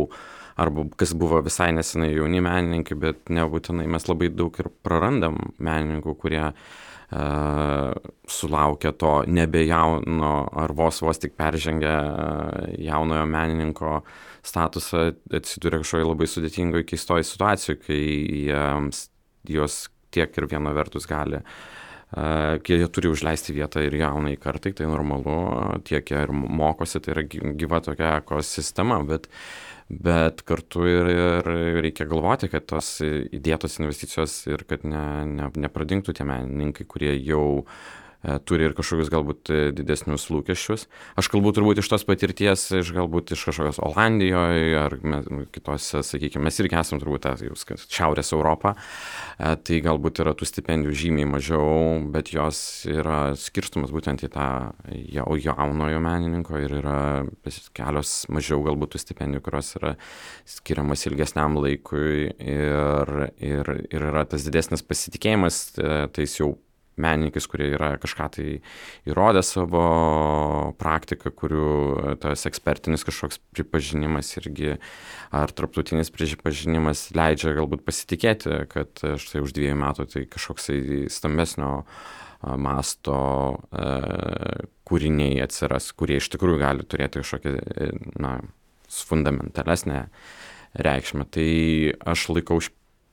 [0.60, 6.14] arba kas buvo visai nesenai jauni menininkai, bet nebūtinai mes labai daug ir prarandam menininkų,
[6.22, 6.82] kurie uh,
[7.14, 11.98] sulaukia to nebejauno ar vos vos tik peržengia
[12.82, 14.00] jaunojo menininko
[14.44, 18.02] statusą, atsiduria kažkoje labai sudėtingoje keistoje situacijoje, kai
[18.50, 19.06] jiems,
[19.48, 21.54] jos tiek ir viena vertus gali uh,
[22.14, 25.38] kai jie turi užleisti vietą ir jaunai kartai, tai normalu,
[25.88, 31.50] tiek jie ir mokosi, tai yra gyva tokia ekosistema, bet uh, bet kartu ir, ir
[31.84, 37.66] reikia galvoti, kad tos įdėtos investicijos ir kad ne, ne, nepradingtų tie menininkai, kurie jau
[38.48, 40.86] turi ir kažkokius galbūt e, didesnius lūkesčius.
[41.20, 44.96] Aš kalbu turbūt iš tos patirties, iš galbūt iš kažkokios Olandijoje ar
[45.52, 47.28] kitose, sakykime, mes irgi esame turbūt
[47.84, 54.24] Šiaurės Europą, e, tai galbūt yra tų stipendijų žymiai mažiau, bet jos yra skirstumas būtent
[54.24, 54.48] į tą
[55.44, 56.98] jaunojo menininko ir yra
[57.76, 59.96] kelios mažiau galbūt tų stipendijų, kurios yra
[60.48, 65.66] skiriamas ilgesniam laikui ir, ir, ir yra tas didesnis pasitikėjimas
[66.16, 66.54] tais jau
[67.02, 68.48] menininkais, kurie yra kažką tai
[69.10, 69.84] įrodę savo
[70.80, 74.76] praktiką, kurių tas ekspertinis kažkoks pripažinimas irgi
[75.34, 80.82] ar tarptautinis pripažinimas leidžia galbūt pasitikėti, kad štai už dviejų metų tai kažkoks tai
[81.14, 81.72] stambesnio
[82.60, 83.16] masto
[83.72, 83.86] e,
[84.84, 87.54] kūriniai atsiras, kurie iš tikrųjų gali turėti kažkokią,
[88.20, 88.34] na,
[88.94, 90.08] fundamentalesnę
[90.74, 91.26] reikšmę.
[91.32, 91.50] Tai
[92.14, 92.60] aš laikau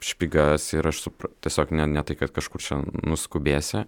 [0.04, 3.84] špigas ir aš supra, tiesiog ne, ne tai, kad kažkur čia nuskubėsi,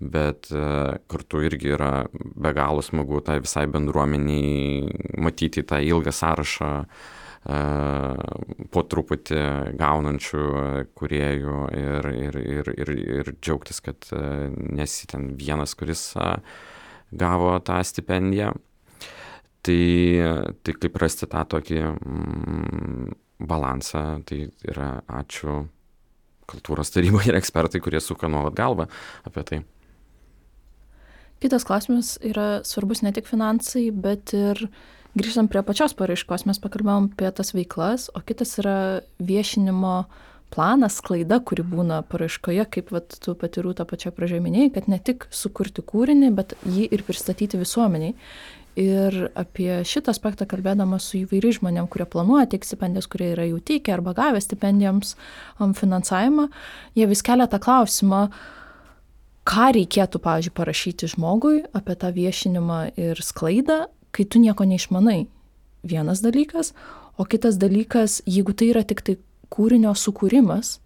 [0.00, 6.72] bet uh, kartu irgi yra be galo smagu tai visai bendruomeniai matyti tą ilgą sąrašą
[6.84, 7.14] uh,
[7.46, 9.40] po truputį
[9.78, 10.46] gaunančių
[10.98, 12.90] kuriejų ir, ir, ir, ir,
[13.20, 14.08] ir džiaugtis, kad
[14.58, 16.08] nesi ten vienas, kuris
[17.14, 18.52] gavo tą stipendiją.
[19.66, 19.82] Tai,
[20.62, 25.64] tai kaip rasti tą tokį mm, balansą, tai yra ačiū
[26.50, 28.86] kultūros tarybai ir ekspertai, kurie suka nuolat galvą
[29.26, 29.62] apie tai.
[31.42, 34.62] Kitas klausimas yra svarbus ne tik finansai, bet ir
[35.18, 38.78] grįžtant prie pačios paraiškos, mes pakalbėjom apie tas veiklas, o kitas yra
[39.20, 39.98] viešinimo
[40.54, 45.00] planas, klaida, kuri būna paraiškoje, kaip vat, tu patirų tą pačią pradžią minėjai, kad ne
[45.02, 48.14] tik sukurti kūrinį, bet jį ir pristatyti visuomeniai
[48.76, 53.58] ir apie šitą aspektą kalbėdama su įvairiais žmonėm, kurie planuoja teikti stipendijas, kurie yra jau
[53.58, 55.14] teikę arba gavę stipendijoms
[55.58, 56.48] um, finansavimą,
[56.96, 58.26] jie vis kelia tą klausimą,
[59.46, 65.26] ką reikėtų, pavyzdžiui, parašyti žmogui apie tą viešinimą ir sklaidą, kai tu nieko neišmanai.
[65.86, 66.74] Vienas dalykas,
[67.16, 69.16] o kitas dalykas, jeigu tai yra tik tai
[69.54, 70.80] kūrinio sukūrimas,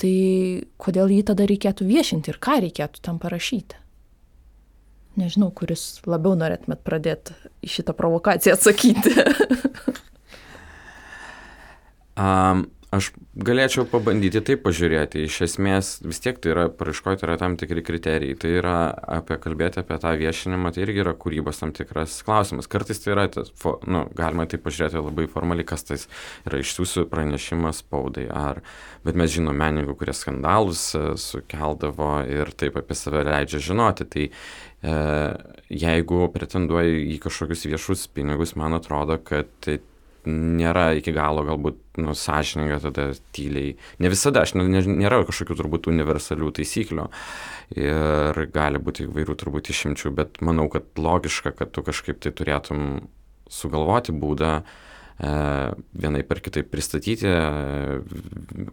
[0.00, 3.78] tai kodėl jį tada reikėtų viešinti ir ką reikėtų tam parašyti?
[5.18, 7.34] Nežinau, kuris labiau norėtumėt pradėti
[7.66, 9.14] į šitą provokaciją atsakyti.
[12.14, 15.22] um, aš galėčiau pabandyti taip pažiūrėti.
[15.28, 18.36] Iš esmės, vis tiek tai yra, paraiškoje tai yra tam tikri kriterijai.
[18.40, 18.76] Tai yra
[19.18, 22.68] apie kalbėti apie tą viešinimą, tai irgi yra kūrybos tam tikras klausimas.
[22.70, 23.52] Kartais tai yra, tas,
[23.86, 26.00] nu, galima tai pažiūrėti labai formaliai, kas tai
[26.50, 28.26] yra išsiųsiu pranešimas spaudai.
[28.26, 28.62] Ar,
[29.06, 34.08] bet mes žinom menininkų, kurie skandalus e, sukeldavo ir taip apie save leidžia žinoti.
[34.10, 34.96] Tai e,
[35.70, 39.78] jeigu pretenduoji į kažkokius viešus pinigus, man atrodo, kad tai
[40.28, 43.74] nėra iki galo galbūt nu, sąžininga tada tyliai.
[44.02, 47.06] Ne visada, aš ne, nėra kažkokių turbūt universalių taisyklių
[47.80, 53.04] ir gali būti įvairių turbūt išimčių, bet manau, kad logiška, kad tu kažkaip tai turėtum
[53.50, 54.64] sugalvoti būdą e,
[56.02, 57.38] vienai per kitaip pristatyti e,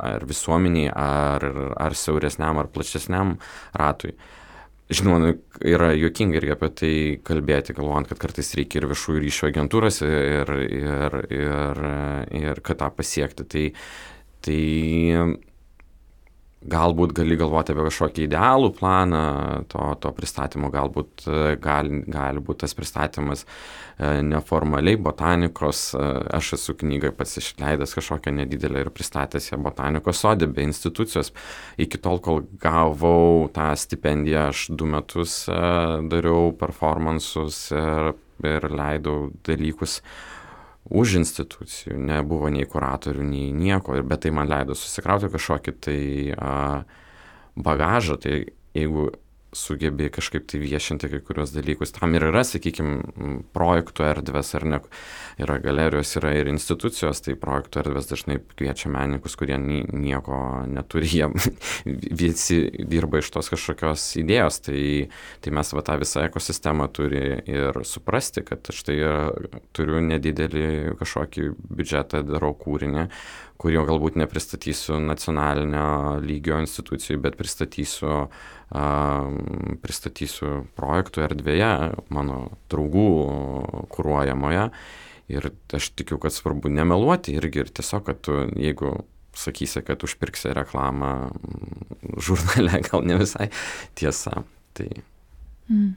[0.02, 1.46] ar visuomeniai, ar,
[1.78, 3.38] ar siauresniam, ar plačesniam
[3.78, 4.14] ratui.
[4.14, 4.37] E,
[4.90, 5.32] žinoma nu,
[5.68, 6.94] yra juokinga irgi apie tai
[7.28, 11.84] kalbėti galvojant kad kartais reikia ir viešųjų ryšių agentūros ir ir ir
[12.42, 13.48] ir kad tą pasiekti.
[13.48, 13.66] Tai
[14.48, 14.62] tai
[16.66, 19.24] galbūt gali galvoti apie kažkokį idealų planą
[19.70, 25.84] to, to pristatymo, galbūt e, gali, gali būti tas pristatymas e, neformaliai botanikos.
[25.94, 31.30] E, aš esu knygą pats išleidęs kažkokią nedidelę ir pristatęs ją botanikos sodė be institucijos.
[31.78, 38.16] Iki tol, kol gavau tą stipendiją, aš du metus dariau performansus ir,
[38.46, 40.02] ir leidau dalykus
[40.90, 46.02] už institucijų, nebuvo nei kuratorių, nei nieko, bet tai man leido susikrauti kažkokį tai
[46.38, 46.54] a,
[47.58, 48.38] bagažą, tai
[48.78, 49.10] jeigu
[49.56, 51.94] sugebi kažkaip tai viešinti kai kurios dalykus.
[51.96, 54.80] Tam ir yra, sakykime, projektų erdvės ar ne.
[55.42, 61.30] Yra galerijos, yra ir institucijos, tai projektų erdvės dažnai kviečia menininkus, kurie nieko neturi, jie
[61.86, 64.62] visi dirba iš tos kažkokios idėjos.
[64.68, 64.82] Tai,
[65.46, 68.98] tai mes va tą visą ekosistemą turi ir suprasti, kad štai
[69.78, 73.08] turiu nedidelį kažkokį biudžetą, darau kūrinį,
[73.58, 78.28] kurio galbūt nepristatysiu nacionalinio lygio institucijų, bet pristatysiu
[79.82, 81.74] pristatysiu projektų erdvėje
[82.12, 82.40] mano
[82.72, 83.10] draugų
[83.94, 84.70] kūruojamoje.
[85.32, 88.94] Ir aš tikiu, kad svarbu nemeluoti irgi ir tiesiog, kad tu, jeigu
[89.38, 91.30] sakysi, kad užpirksi reklamą
[92.24, 93.50] žurnale, gal ne visai
[93.96, 94.44] tiesa.
[94.78, 94.88] Tai.
[95.72, 95.96] Mm.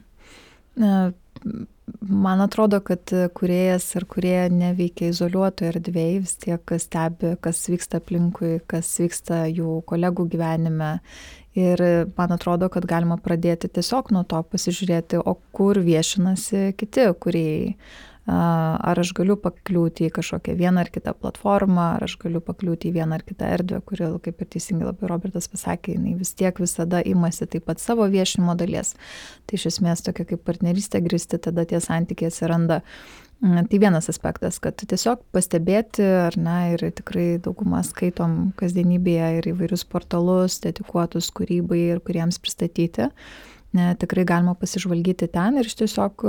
[2.01, 8.59] Man atrodo, kad kuriejas ir kurie neveikia izoliuotoje erdvėje, vis tiek stebi, kas vyksta aplinkui,
[8.69, 10.95] kas vyksta jų kolegų gyvenime
[11.53, 11.81] Ir
[12.15, 17.73] man atrodo, kad galima pradėti tiesiog nuo to pasižiūrėti, o kur viešinasi kiti kuriejai.
[18.29, 22.99] Ar aš galiu pakliūti į kažkokią vieną ar kitą platformą, ar aš galiu pakliūti į
[22.99, 27.01] vieną ar kitą erdvę, kuri, kaip ir teisingai labai Robertas pasakė, jinai vis tiek visada
[27.01, 28.93] imasi taip pat savo viešinimo dalies.
[29.49, 32.83] Tai iš esmės tokia kaip partnerystė gristi, tada tie santykiai atsiranda.
[33.41, 39.53] Mm, tai vienas aspektas, kad tiesiog pastebėti, ar ne, ir tikrai daugumą skaitom kasdienybėje ir
[39.55, 43.09] įvairius portalus dedikuotus kūrybai ir kuriems pristatyti.
[43.73, 46.21] Ne, tikrai galima pasižvalgyti ten ir iš tiesiog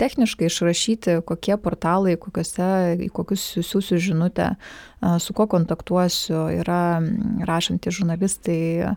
[0.00, 2.70] techniškai išrašyti, kokie portalai, kokiuose,
[3.04, 4.54] į kokius siūsiu žinutę,
[5.20, 7.00] su kuo kontaktuosiu, yra
[7.48, 8.96] rašantys žurnalistai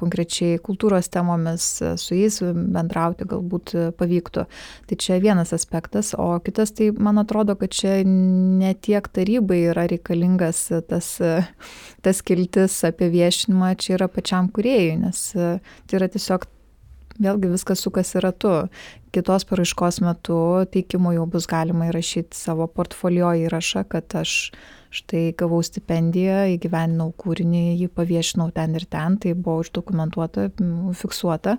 [0.00, 1.66] konkrečiai kultūros temomis,
[2.02, 4.46] su jais bendrauti galbūt pavyktų.
[4.90, 9.86] Tai čia vienas aspektas, o kitas, tai man atrodo, kad čia ne tiek tarybai yra
[9.90, 11.12] reikalingas tas,
[12.02, 16.50] tas kiltis apie viešinimą, čia yra pačiam kuriejui, nes tai yra tiesiog
[17.22, 18.52] vėlgi viskas sukasi ratu.
[19.14, 20.38] Kitos paraiškos metu
[20.70, 24.52] teikimo jau bus galima įrašyti savo portfolio įrašą, kad aš
[24.94, 30.48] štai gavau stipendiją, įgyveninau kūrinį, jį paviešinau ten ir ten, tai buvo uždokumentuota,
[30.98, 31.58] fiksuota.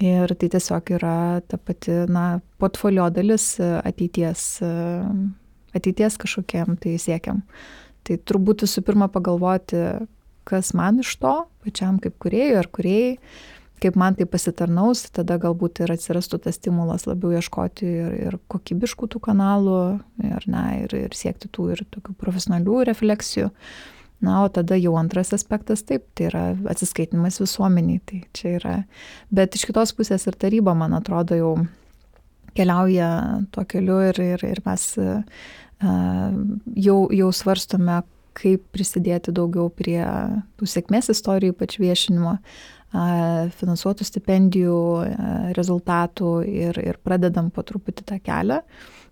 [0.00, 4.44] Ir tai tiesiog yra ta pati, na, portfolio dalis ateities,
[5.76, 7.42] ateities kažkokiem tai siekiam.
[8.06, 9.82] Tai turbūt visų pirma pagalvoti,
[10.48, 11.34] kas man iš to,
[11.66, 13.18] pačiam kaip kuriejui ar kuriejai,
[13.80, 19.08] kaip man tai pasitarnaus, tada galbūt ir atsirastų tas stimulas labiau ieškoti ir, ir kokybiškų
[19.14, 19.80] tų kanalų,
[20.24, 23.50] ir, na, ir, ir siekti tų ir tokių profesionalių refleksijų.
[24.20, 28.74] Na, o tada jau antras aspektas, taip, tai yra atsiskaitimas visuomeniai, tai čia yra.
[29.32, 31.52] Bet iš kitos pusės ir taryba, man atrodo, jau
[32.58, 33.08] keliauja
[33.54, 35.22] tuo keliu ir, ir, ir mes uh,
[35.80, 38.02] jau, jau svarstome,
[38.36, 40.02] kaip prisidėti daugiau prie
[40.60, 42.36] tų sėkmės istorijų, ypač viešinimo,
[42.90, 44.78] finansuotų stipendijų
[45.56, 48.60] rezultatų ir, ir pradedam po truputį tą kelią.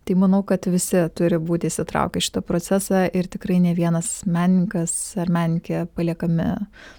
[0.09, 5.29] Tai manau, kad visi turi būti įsitraukę šitą procesą ir tikrai ne vienas menininkas ar
[5.29, 6.55] menininkė paliekami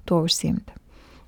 [0.05, 0.75] tuo užsiimti.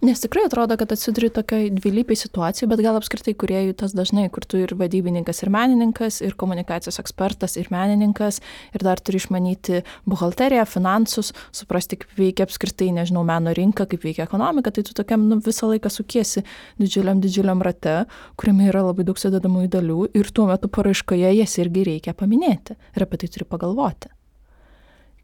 [0.02, 4.42] Nes tikrai atrodo, kad atsiduri tokiai dvilypiai situacijai, bet gal apskritai kuriejų tas dažnai, kur
[4.50, 8.40] tu ir vadybininkas, ir menininkas, ir komunikacijos ekspertas, ir menininkas,
[8.74, 14.26] ir dar turi išmanyti buhalteriją, finansus, suprasti, kaip veikia apskritai, nežinau, meno rinka, kaip veikia
[14.26, 16.42] ekonomika, tai tu tokiam nu, visą laiką sukiesi
[16.82, 18.08] didžiuliam, didžiuliam rate,
[18.42, 23.06] kuriame yra labai daug sudedamųjų dalių ir tuo metu paraiškoje jas irgi reikia paminėti ir
[23.06, 24.10] apie tai turi pagalvoti.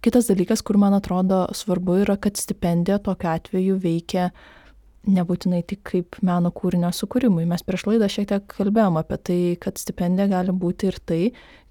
[0.05, 4.29] Kitas dalykas, kur man atrodo svarbu, yra, kad stipendija tokiu atveju veikia
[5.07, 7.45] nebūtinai tik kaip meno kūrinio sukūrimui.
[7.49, 11.21] Mes prieš laidą šiek tiek kalbėjom apie tai, kad stipendija gali būti ir tai,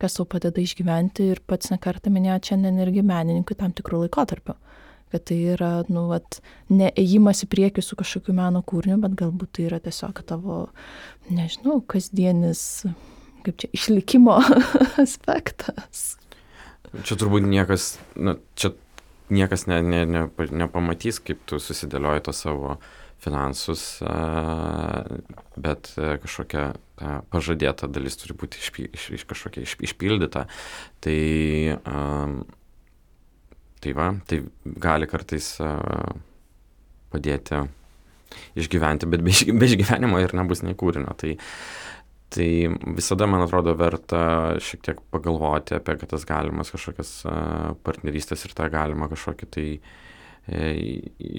[0.00, 4.56] kas tau padeda išgyventi ir pats nekartą minėjo šiandien irgi menininkui tam tikrų laikotarpių.
[5.12, 6.40] Kad tai yra, nu, vat,
[6.72, 10.64] ne ėjimas į priekį su kažkokiu meno kūriniu, bet galbūt tai yra tiesiog tavo,
[11.30, 12.64] nežinau, kasdienis,
[13.46, 14.40] kaip čia, išlikimo
[15.04, 16.16] aspektas.
[17.06, 18.72] Čia turbūt niekas, na, čia
[19.30, 23.84] niekas ne, ne, ne, nepamatys, kaip tu susidėlioji to savo uh, finansus,
[25.56, 30.46] bet kažkokia ta pažadėta dalis turi būti išpy, iš, iš kažkokia iš, išpildyta.
[31.04, 31.18] Tai,
[33.84, 34.40] tai va, tai
[34.86, 35.54] gali kartais
[37.12, 37.64] padėti
[38.58, 41.12] išgyventi, bet be, be išgyvenimo ir nebus nei kūrinio.
[41.20, 41.34] Tai,
[42.34, 42.48] tai
[42.96, 44.22] visada, man atrodo, verta
[44.62, 47.12] šiek tiek pagalvoti apie tas galimas kažkokias
[47.86, 50.72] partnerystės ir tą galima kažkokį tai e,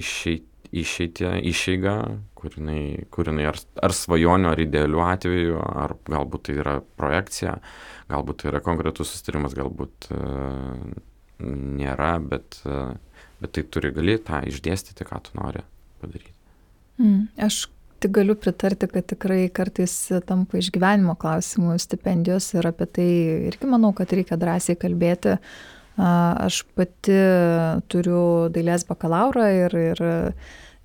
[0.03, 1.95] išeiti išeitį, išeigą,
[2.37, 7.57] kur jinai, kur jinai ar, ar svajonių, ar idealių atveju, ar galbūt tai yra projekcija,
[8.11, 10.75] galbūt tai yra konkretus sustarimas, galbūt uh,
[11.43, 12.93] nėra, bet, uh,
[13.41, 15.63] bet tai turi gali tą išdėstyti, ką tu nori
[16.01, 16.35] padaryti.
[16.97, 17.67] Mm, aš
[18.01, 19.93] tik galiu pritarti, kad tikrai kartais
[20.29, 23.09] tampa išgyvenimo klausimų stipendijos ir apie tai
[23.49, 25.37] irgi manau, kad reikia drąsiai kalbėti.
[25.97, 27.17] Aš pati
[27.89, 28.21] turiu
[28.53, 30.03] dailės bakalaurą ir, ir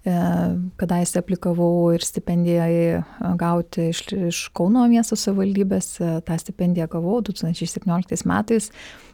[0.02, 0.12] E,
[0.82, 3.02] kadaise aplikavau ir stipendijai
[3.38, 4.00] gauti iš,
[4.32, 8.66] iš Kauno miesto savivaldybės, e, tą stipendiją gavau 2017 metais.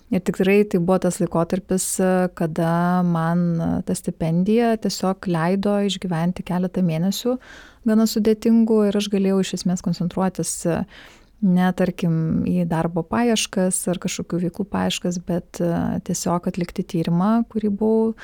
[0.09, 6.81] Ir tikrai tai buvo tas laikotarpis, e, kada man ta stipendija tiesiog leido išgyventi keletą
[6.81, 7.37] mėnesių
[7.85, 10.55] gana sudėtingų ir aš galėjau iš esmės koncentruotis
[11.43, 15.61] ne tarkim į darbo paieškas ar kažkokių veiklų paieškas, bet
[16.09, 18.15] tiesiog atlikti tyrimą, kurį buvau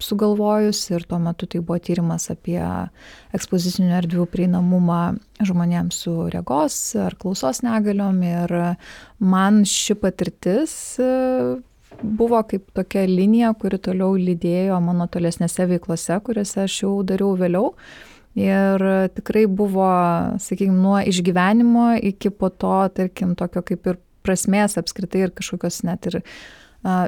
[0.00, 2.60] sugalvojus ir tuo metu tai buvo tyrimas apie
[3.36, 5.00] ekspozicinių erdvių prieinamumą
[5.46, 8.54] žmonėms su regos ar klausos negaliom ir
[9.18, 11.10] man ši patirtis e,
[12.02, 17.74] buvo kaip tokia linija, kuri toliau lydėjo mano tolesnėse veiklose, kuriuose aš jau dariau vėliau.
[18.38, 18.82] Ir
[19.16, 19.90] tikrai buvo,
[20.38, 26.06] sakykime, nuo išgyvenimo iki po to, tarkim, tokio kaip ir prasmės apskritai ir kažkokios net
[26.10, 26.20] ir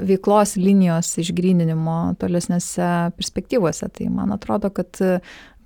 [0.04, 3.88] veiklos linijos išgryninimo tolesnėse perspektyvose.
[3.88, 5.20] Tai man atrodo, kad e,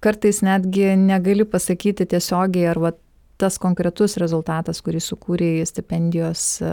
[0.04, 2.92] kartais netgi negali pasakyti tiesiogiai, ar va,
[3.36, 6.72] tas konkretus rezultatas, kurį sukūrė stipendijos e,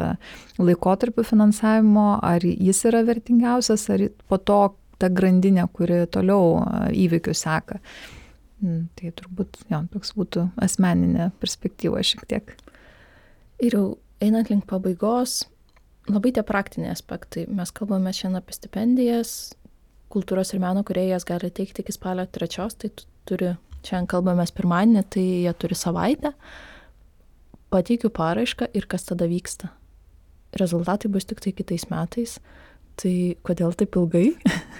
[0.61, 4.61] laikotarpių finansavimo, ar jis yra vertingiausias, ar po to
[5.01, 7.81] ta grandinė, kuri toliau e, įvykių seka.
[8.63, 12.53] Mm, tai turbūt, jo, toks būtų asmeninė perspektyva šiek tiek.
[13.63, 13.87] Ir jau
[14.23, 15.41] einant link pabaigos,
[16.07, 17.43] labai tie praktiniai aspektai.
[17.51, 19.33] Mes kalbame šiandien apie stipendijas,
[20.13, 22.93] kultūros ir meno kuriejas gali teikti iki spalio trečios, tai
[23.27, 23.51] turi,
[23.83, 26.33] šiandien kalbame pirmadienį, tai jie turi savaitę.
[27.73, 29.73] Pateikiu paraišką ir kas tada vyksta.
[30.59, 32.37] Rezultatai bus tik tai kitais metais.
[32.99, 33.15] Tai
[33.45, 34.27] kodėl taip ilgai?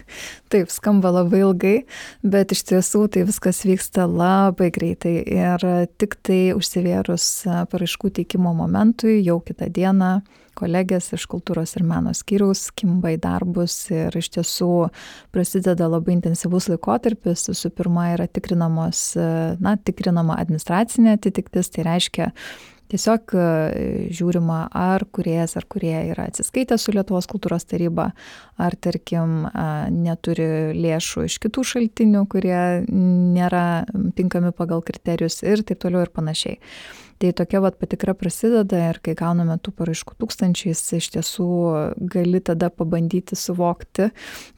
[0.53, 1.75] taip, skamba labai ilgai,
[2.21, 5.65] bet iš tiesų tai viskas vyksta labai greitai ir
[5.97, 7.27] tik tai užsivėrus
[7.71, 10.13] paraiškų teikimo momentui, jau kitą dieną
[10.57, 14.69] kolegės iš kultūros ir meno skyriaus kimba į darbus ir iš tiesų
[15.33, 17.47] prasideda labai intensyvus laikotarpis.
[17.49, 19.01] Visų pirma yra tikrinamos,
[19.63, 22.29] na, tikrinama administracinė atitiktis, tai reiškia,
[22.93, 23.33] Tiesiog
[24.13, 28.11] žiūrima, ar kuriejas ar kurie yra atsiskaitę su Lietuvos kultūros taryba,
[28.61, 29.47] ar tarkim
[29.95, 30.45] neturi
[30.77, 36.59] lėšų iš kitų šaltinių, kurie nėra tinkami pagal kriterijus ir taip toliau ir panašiai.
[37.23, 41.45] Tai tokia vat patikra prasideda ir kai gauname tų paraiškų tūkstančiais, iš tiesų
[42.11, 44.09] gali tada pabandyti suvokti,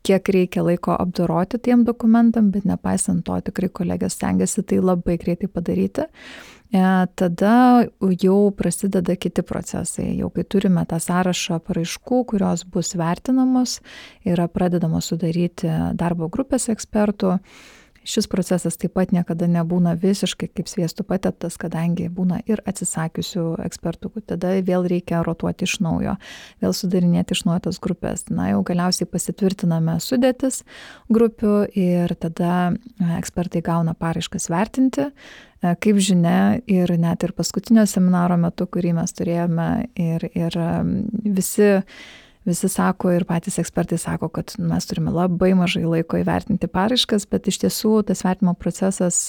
[0.01, 5.45] kiek reikia laiko apdoroti tiem dokumentam, bet nepaisant to tikrai kolegės stengiasi tai labai greitai
[5.45, 6.07] padaryti.
[6.73, 6.81] E,
[7.21, 7.53] tada
[8.25, 10.09] jau prasideda kiti procesai.
[10.17, 13.77] Jau kai turime tą sąrašą paraiškų, kurios bus vertinamos,
[14.25, 17.37] yra pradedamos sudaryti darbo grupės ekspertų
[18.05, 24.11] šis procesas taip pat niekada nebūna visiškai kaip sviestu pateptas, kadangi būna ir atsisakiusių ekspertų,
[24.29, 26.15] tada vėl reikia rotuoti iš naujo,
[26.63, 28.27] vėl sudarinėti iš naujo tas grupės.
[28.29, 30.61] Na, jau galiausiai pasitvirtiname sudėtis
[31.11, 32.75] grupių ir tada
[33.17, 35.09] ekspertai gauna paraiškas vertinti.
[35.65, 40.57] Kaip žinia, ir net ir paskutinio seminaro metu, kurį mes turėjome, ir, ir
[41.25, 41.71] visi
[42.45, 47.49] visi sako ir patys ekspertai sako, kad mes turime labai mažai laiko įvertinti paraiškas, bet
[47.49, 49.27] iš tiesų tas vertimo procesas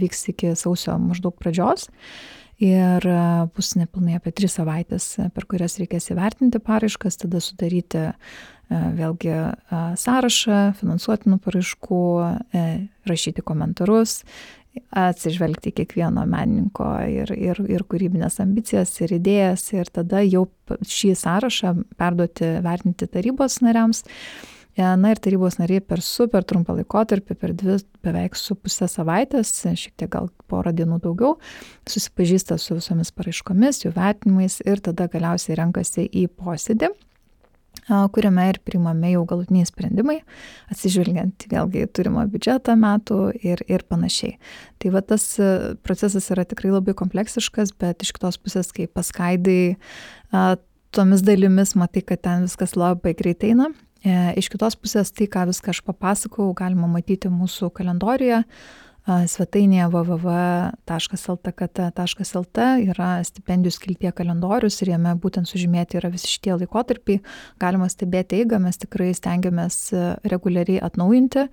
[0.00, 1.90] vyks iki sausio maždaug pradžios.
[2.56, 3.04] Ir
[3.52, 8.06] bus nepilnai apie tris savaitės, per kurias reikės įvertinti paraiškas, tada sudaryti
[8.70, 9.34] vėlgi
[10.00, 12.06] sąrašą finansuotinų paraiškų,
[12.50, 12.62] e,
[13.06, 14.22] rašyti komentarus
[14.96, 21.72] atsižvelgti kiekvieno menininko ir, ir, ir kūrybinės ambicijas ir idėjas ir tada jau šį sąrašą
[21.98, 24.04] perduoti vertinti tarybos nariams.
[24.76, 29.54] E, na ir tarybos nariai per super trumpą laikotarpį, per dvi beveik su pusę savaitės,
[29.64, 31.38] šiek tiek gal porą dienų daugiau,
[31.88, 36.92] susipažįsta su visomis paraiškomis, jų vertinimais ir tada galiausiai renkasi į posėdį
[37.86, 40.18] kuriame ir priimami jau galutiniai sprendimai,
[40.72, 44.36] atsižvelgiant vėlgi turimą biudžetą metų ir, ir panašiai.
[44.82, 45.50] Tai va tas e,
[45.86, 49.76] procesas yra tikrai labai kompleksiškas, bet iš kitos pusės, kai paskaidai
[50.96, 53.70] tomis dalimis, matai, kad ten viskas labai greitai eina.
[54.06, 58.42] E, iš kitos pusės tai, ką viską aš papasakau, galima matyti mūsų kalendorijoje
[59.06, 60.78] svetainėje www.ltkт.lt
[62.90, 67.22] yra stipendijų skiltie kalendorius ir jame būtent sužymėti yra visi šitie laikotarpiai.
[67.62, 69.96] Galima stebėti eigą, mes tikrai stengiamės e,
[70.26, 71.46] reguliariai atnaujinti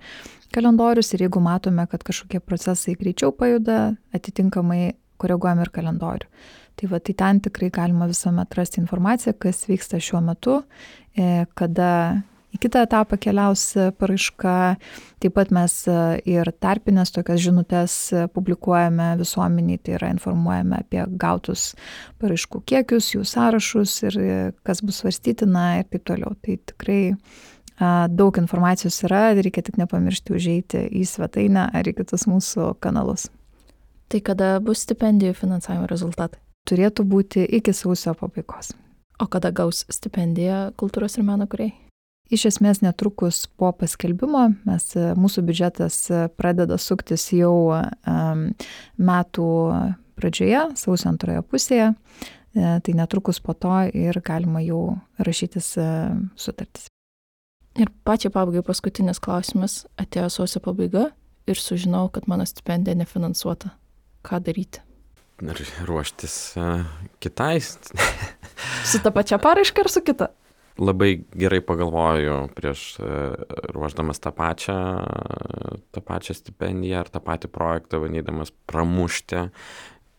[0.54, 6.26] kalendorius ir jeigu matome, kad kažkokie procesai greičiau pajuda, atitinkamai koreguojam ir kalendorių.
[6.74, 10.62] Tai va, tai ten tikrai galima visuomet rasti informaciją, kas vyksta šiuo metu,
[11.14, 12.22] e, kada
[12.54, 14.56] į kitą etapą keliaus e, paraiška.
[15.22, 15.96] Taip pat mes e,
[16.30, 21.72] ir tarpinės tokias žinutės e, publikuojame visuomeniai, tai yra informuojame apie gautus
[22.22, 24.20] paraiškų kiekius, jų sąrašus ir
[24.66, 26.34] kas bus svarstytina ir taip toliau.
[26.44, 27.00] Tai tikrai
[28.14, 33.26] daug informacijos yra, reikia tik nepamiršti užeiti į svetainę ar į kitus mūsų kanalus.
[34.12, 36.38] Tai kada bus stipendijų finansavimo rezultatai?
[36.70, 38.70] Turėtų būti iki sausio pabaigos.
[39.18, 41.74] O kada gaus stipendiją kultūros ir meno kuriai?
[42.32, 45.98] Iš esmės netrukus po paskelbimo mes, mūsų biudžetas
[46.38, 48.46] pradeda suktis jau um,
[48.96, 49.50] metų
[50.18, 55.88] pradžioje, sausio antroje pusėje, e, tai netrukus po to ir galima jau rašytis e,
[56.38, 56.88] sutartis.
[57.74, 59.82] Ir pačiai pabaigai paskutinis klausimas.
[59.98, 61.08] Atėjo sausio pabaiga
[61.50, 63.72] ir sužinau, kad mano stipendija nefinansuota.
[64.24, 64.80] Ką daryti?
[65.42, 65.58] Ir
[65.88, 66.84] ruoštis uh,
[67.18, 67.58] kitai.
[68.86, 70.30] su ta pačia paraiška ar su kita?
[70.78, 73.10] Labai gerai pagalvoju prieš e,
[73.74, 74.78] ruoždamas tą pačią,
[75.94, 79.46] tą pačią stipendiją ar tą patį projektą, bandydamas pramušti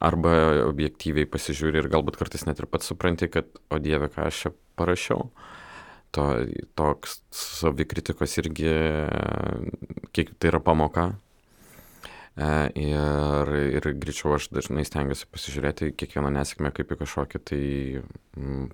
[0.06, 0.36] arba
[0.68, 4.56] objektyviai pasižiūri ir galbūt kartais net ir pats supranti, kad, o Dieve, ką aš čia
[4.80, 5.30] parašiau.
[6.16, 6.26] To,
[6.80, 8.72] toks savikritikos irgi,
[10.16, 11.10] kiek tai yra pamoka,
[12.36, 17.62] ir, ir greičiau aš dažnai stengiuosi pasižiūrėti kiekvieną nesėkmę kaip į kažkokią tai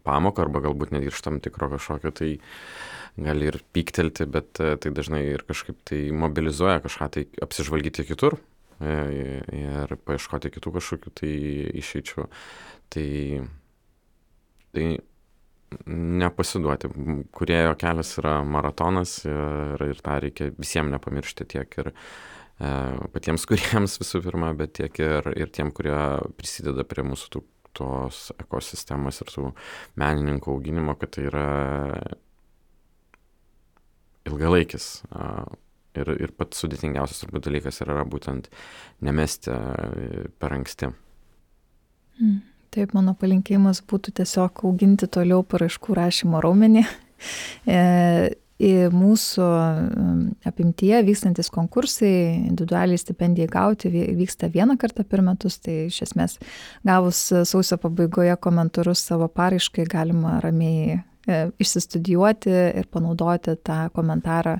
[0.01, 2.31] pamoką arba galbūt netgi iš tam tikro kažkokio tai
[3.21, 8.39] gali ir pyktelti, bet e, tai dažnai ir kažkaip tai mobilizuoja kažką tai apsižvalgyti kitur
[8.79, 8.95] e,
[9.53, 11.31] ir paieškoti kitų kažkokių tai
[11.83, 12.27] išeičių.
[12.91, 13.07] Tai,
[14.73, 14.87] tai
[15.85, 16.89] nepasiduoti.
[17.35, 22.40] Kurėjo kelias yra maratonas ir, ir tą reikia visiems nepamiršti tiek ir E,
[23.13, 25.95] patiems kuriems visų pirma, bet tiek ir, ir tiem, kurie
[26.37, 27.43] prisideda prie mūsų tų,
[27.77, 29.51] tos ekosistemos ir tų
[30.01, 31.47] menininkų auginimo, kad tai yra
[34.29, 34.91] ilgalaikis.
[35.91, 38.47] Ir, ir pats sudėtingiausias turbūt dalykas yra būtent
[39.03, 39.51] nemesti
[40.39, 40.93] per anksti.
[42.21, 42.37] Hmm.
[42.71, 46.85] Taip, mano palinkėjimas būtų tiesiog auginti toliau paraiškų rašymo raumenį.
[48.61, 49.45] Mūsų
[50.45, 52.11] apimtyje vykstantis konkursai,
[52.51, 56.37] individualiai stipendijai gauti vyksta vieną kartą per metus, tai iš esmės
[56.85, 60.99] gavus sausio pabaigoje komentarus savo paraiškai galima ramiai
[61.29, 62.51] išsistudijuoti
[62.81, 64.57] ir panaudoti tą komentarą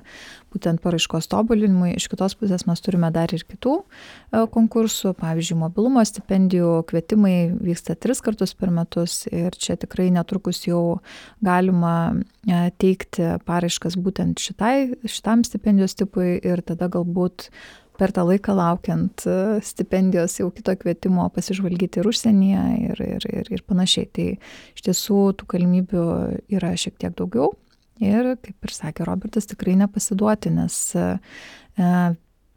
[0.52, 1.94] būtent paraiškos tobulinimui.
[1.96, 7.96] Iš kitos pusės mes turime dar ir kitų e, konkursų, pavyzdžiui, mobilumo stipendijų kvietimai vyksta
[7.96, 11.00] tris kartus per metus ir čia tikrai netrukus jau
[11.44, 17.48] galima e, teikti paraiškas būtent šitai, šitam stipendijos tipui ir tada galbūt
[18.02, 23.50] per tą laiką laukiant e, stipendijos jau kito kvietimo pasižvalgyti ir užsienyje ir, ir, ir,
[23.54, 24.08] ir panašiai.
[24.10, 24.26] Tai
[24.74, 26.06] iš tiesų tų galimybių
[26.58, 27.52] yra šiek tiek daugiau
[28.02, 31.06] ir, kaip ir sakė Robertas, tikrai nepasiduoti, nes e,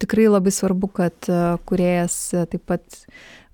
[0.02, 1.30] tikrai labai svarbu, kad
[1.70, 2.18] kuriejas
[2.50, 3.04] taip pat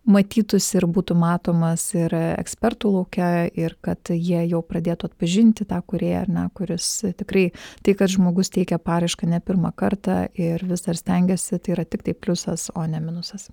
[0.09, 6.25] matytųsi ir būtų matomas ir ekspertų laukia ir kad jie jau pradėtų atpažinti tą kurėją,
[6.25, 6.87] ar ne, kuris
[7.19, 7.49] tikrai
[7.85, 12.07] tai, kad žmogus teikia paraišką ne pirmą kartą ir vis dar stengiasi, tai yra tik
[12.07, 13.49] tai pliusas, o ne minusas.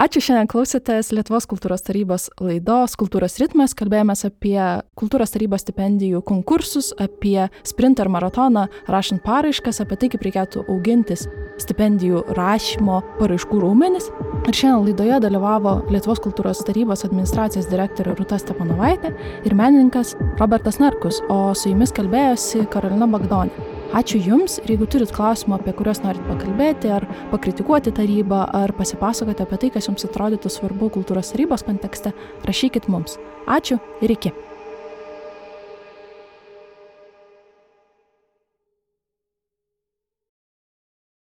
[0.00, 3.74] Ačiū šiandien klausėtės Lietuvos kultūros tarybos laidos Kultūros ritmas.
[3.76, 4.56] Kalbėjomės apie
[4.96, 11.26] kultūros tarybos stipendijų konkursus, apie sprintą ir maratoną, rašant paraiškas, apie tai, kaip reikėtų augintis
[11.60, 14.08] stipendijų rašymo paraiškų raumenis.
[14.48, 19.12] Ir šiandien laidoje dalyvavo Lietuvos kultūros tarybos administracijos direktorė Rūta Stepanovaitė
[19.44, 23.79] ir menininkas Robertas Narkus, o su jumis kalbėjosi Karolina Bagdonė.
[23.90, 29.42] Ačiū Jums ir jeigu turit klausimų, apie kuriuos norit pakalbėti, ar pakritikuoti tarybą, ar pasipasakoti
[29.42, 32.14] apie tai, kas Jums atrodytų svarbu kultūros tarybos kontekste,
[32.46, 33.18] rašykit mums.
[33.50, 34.32] Ačiū ir iki.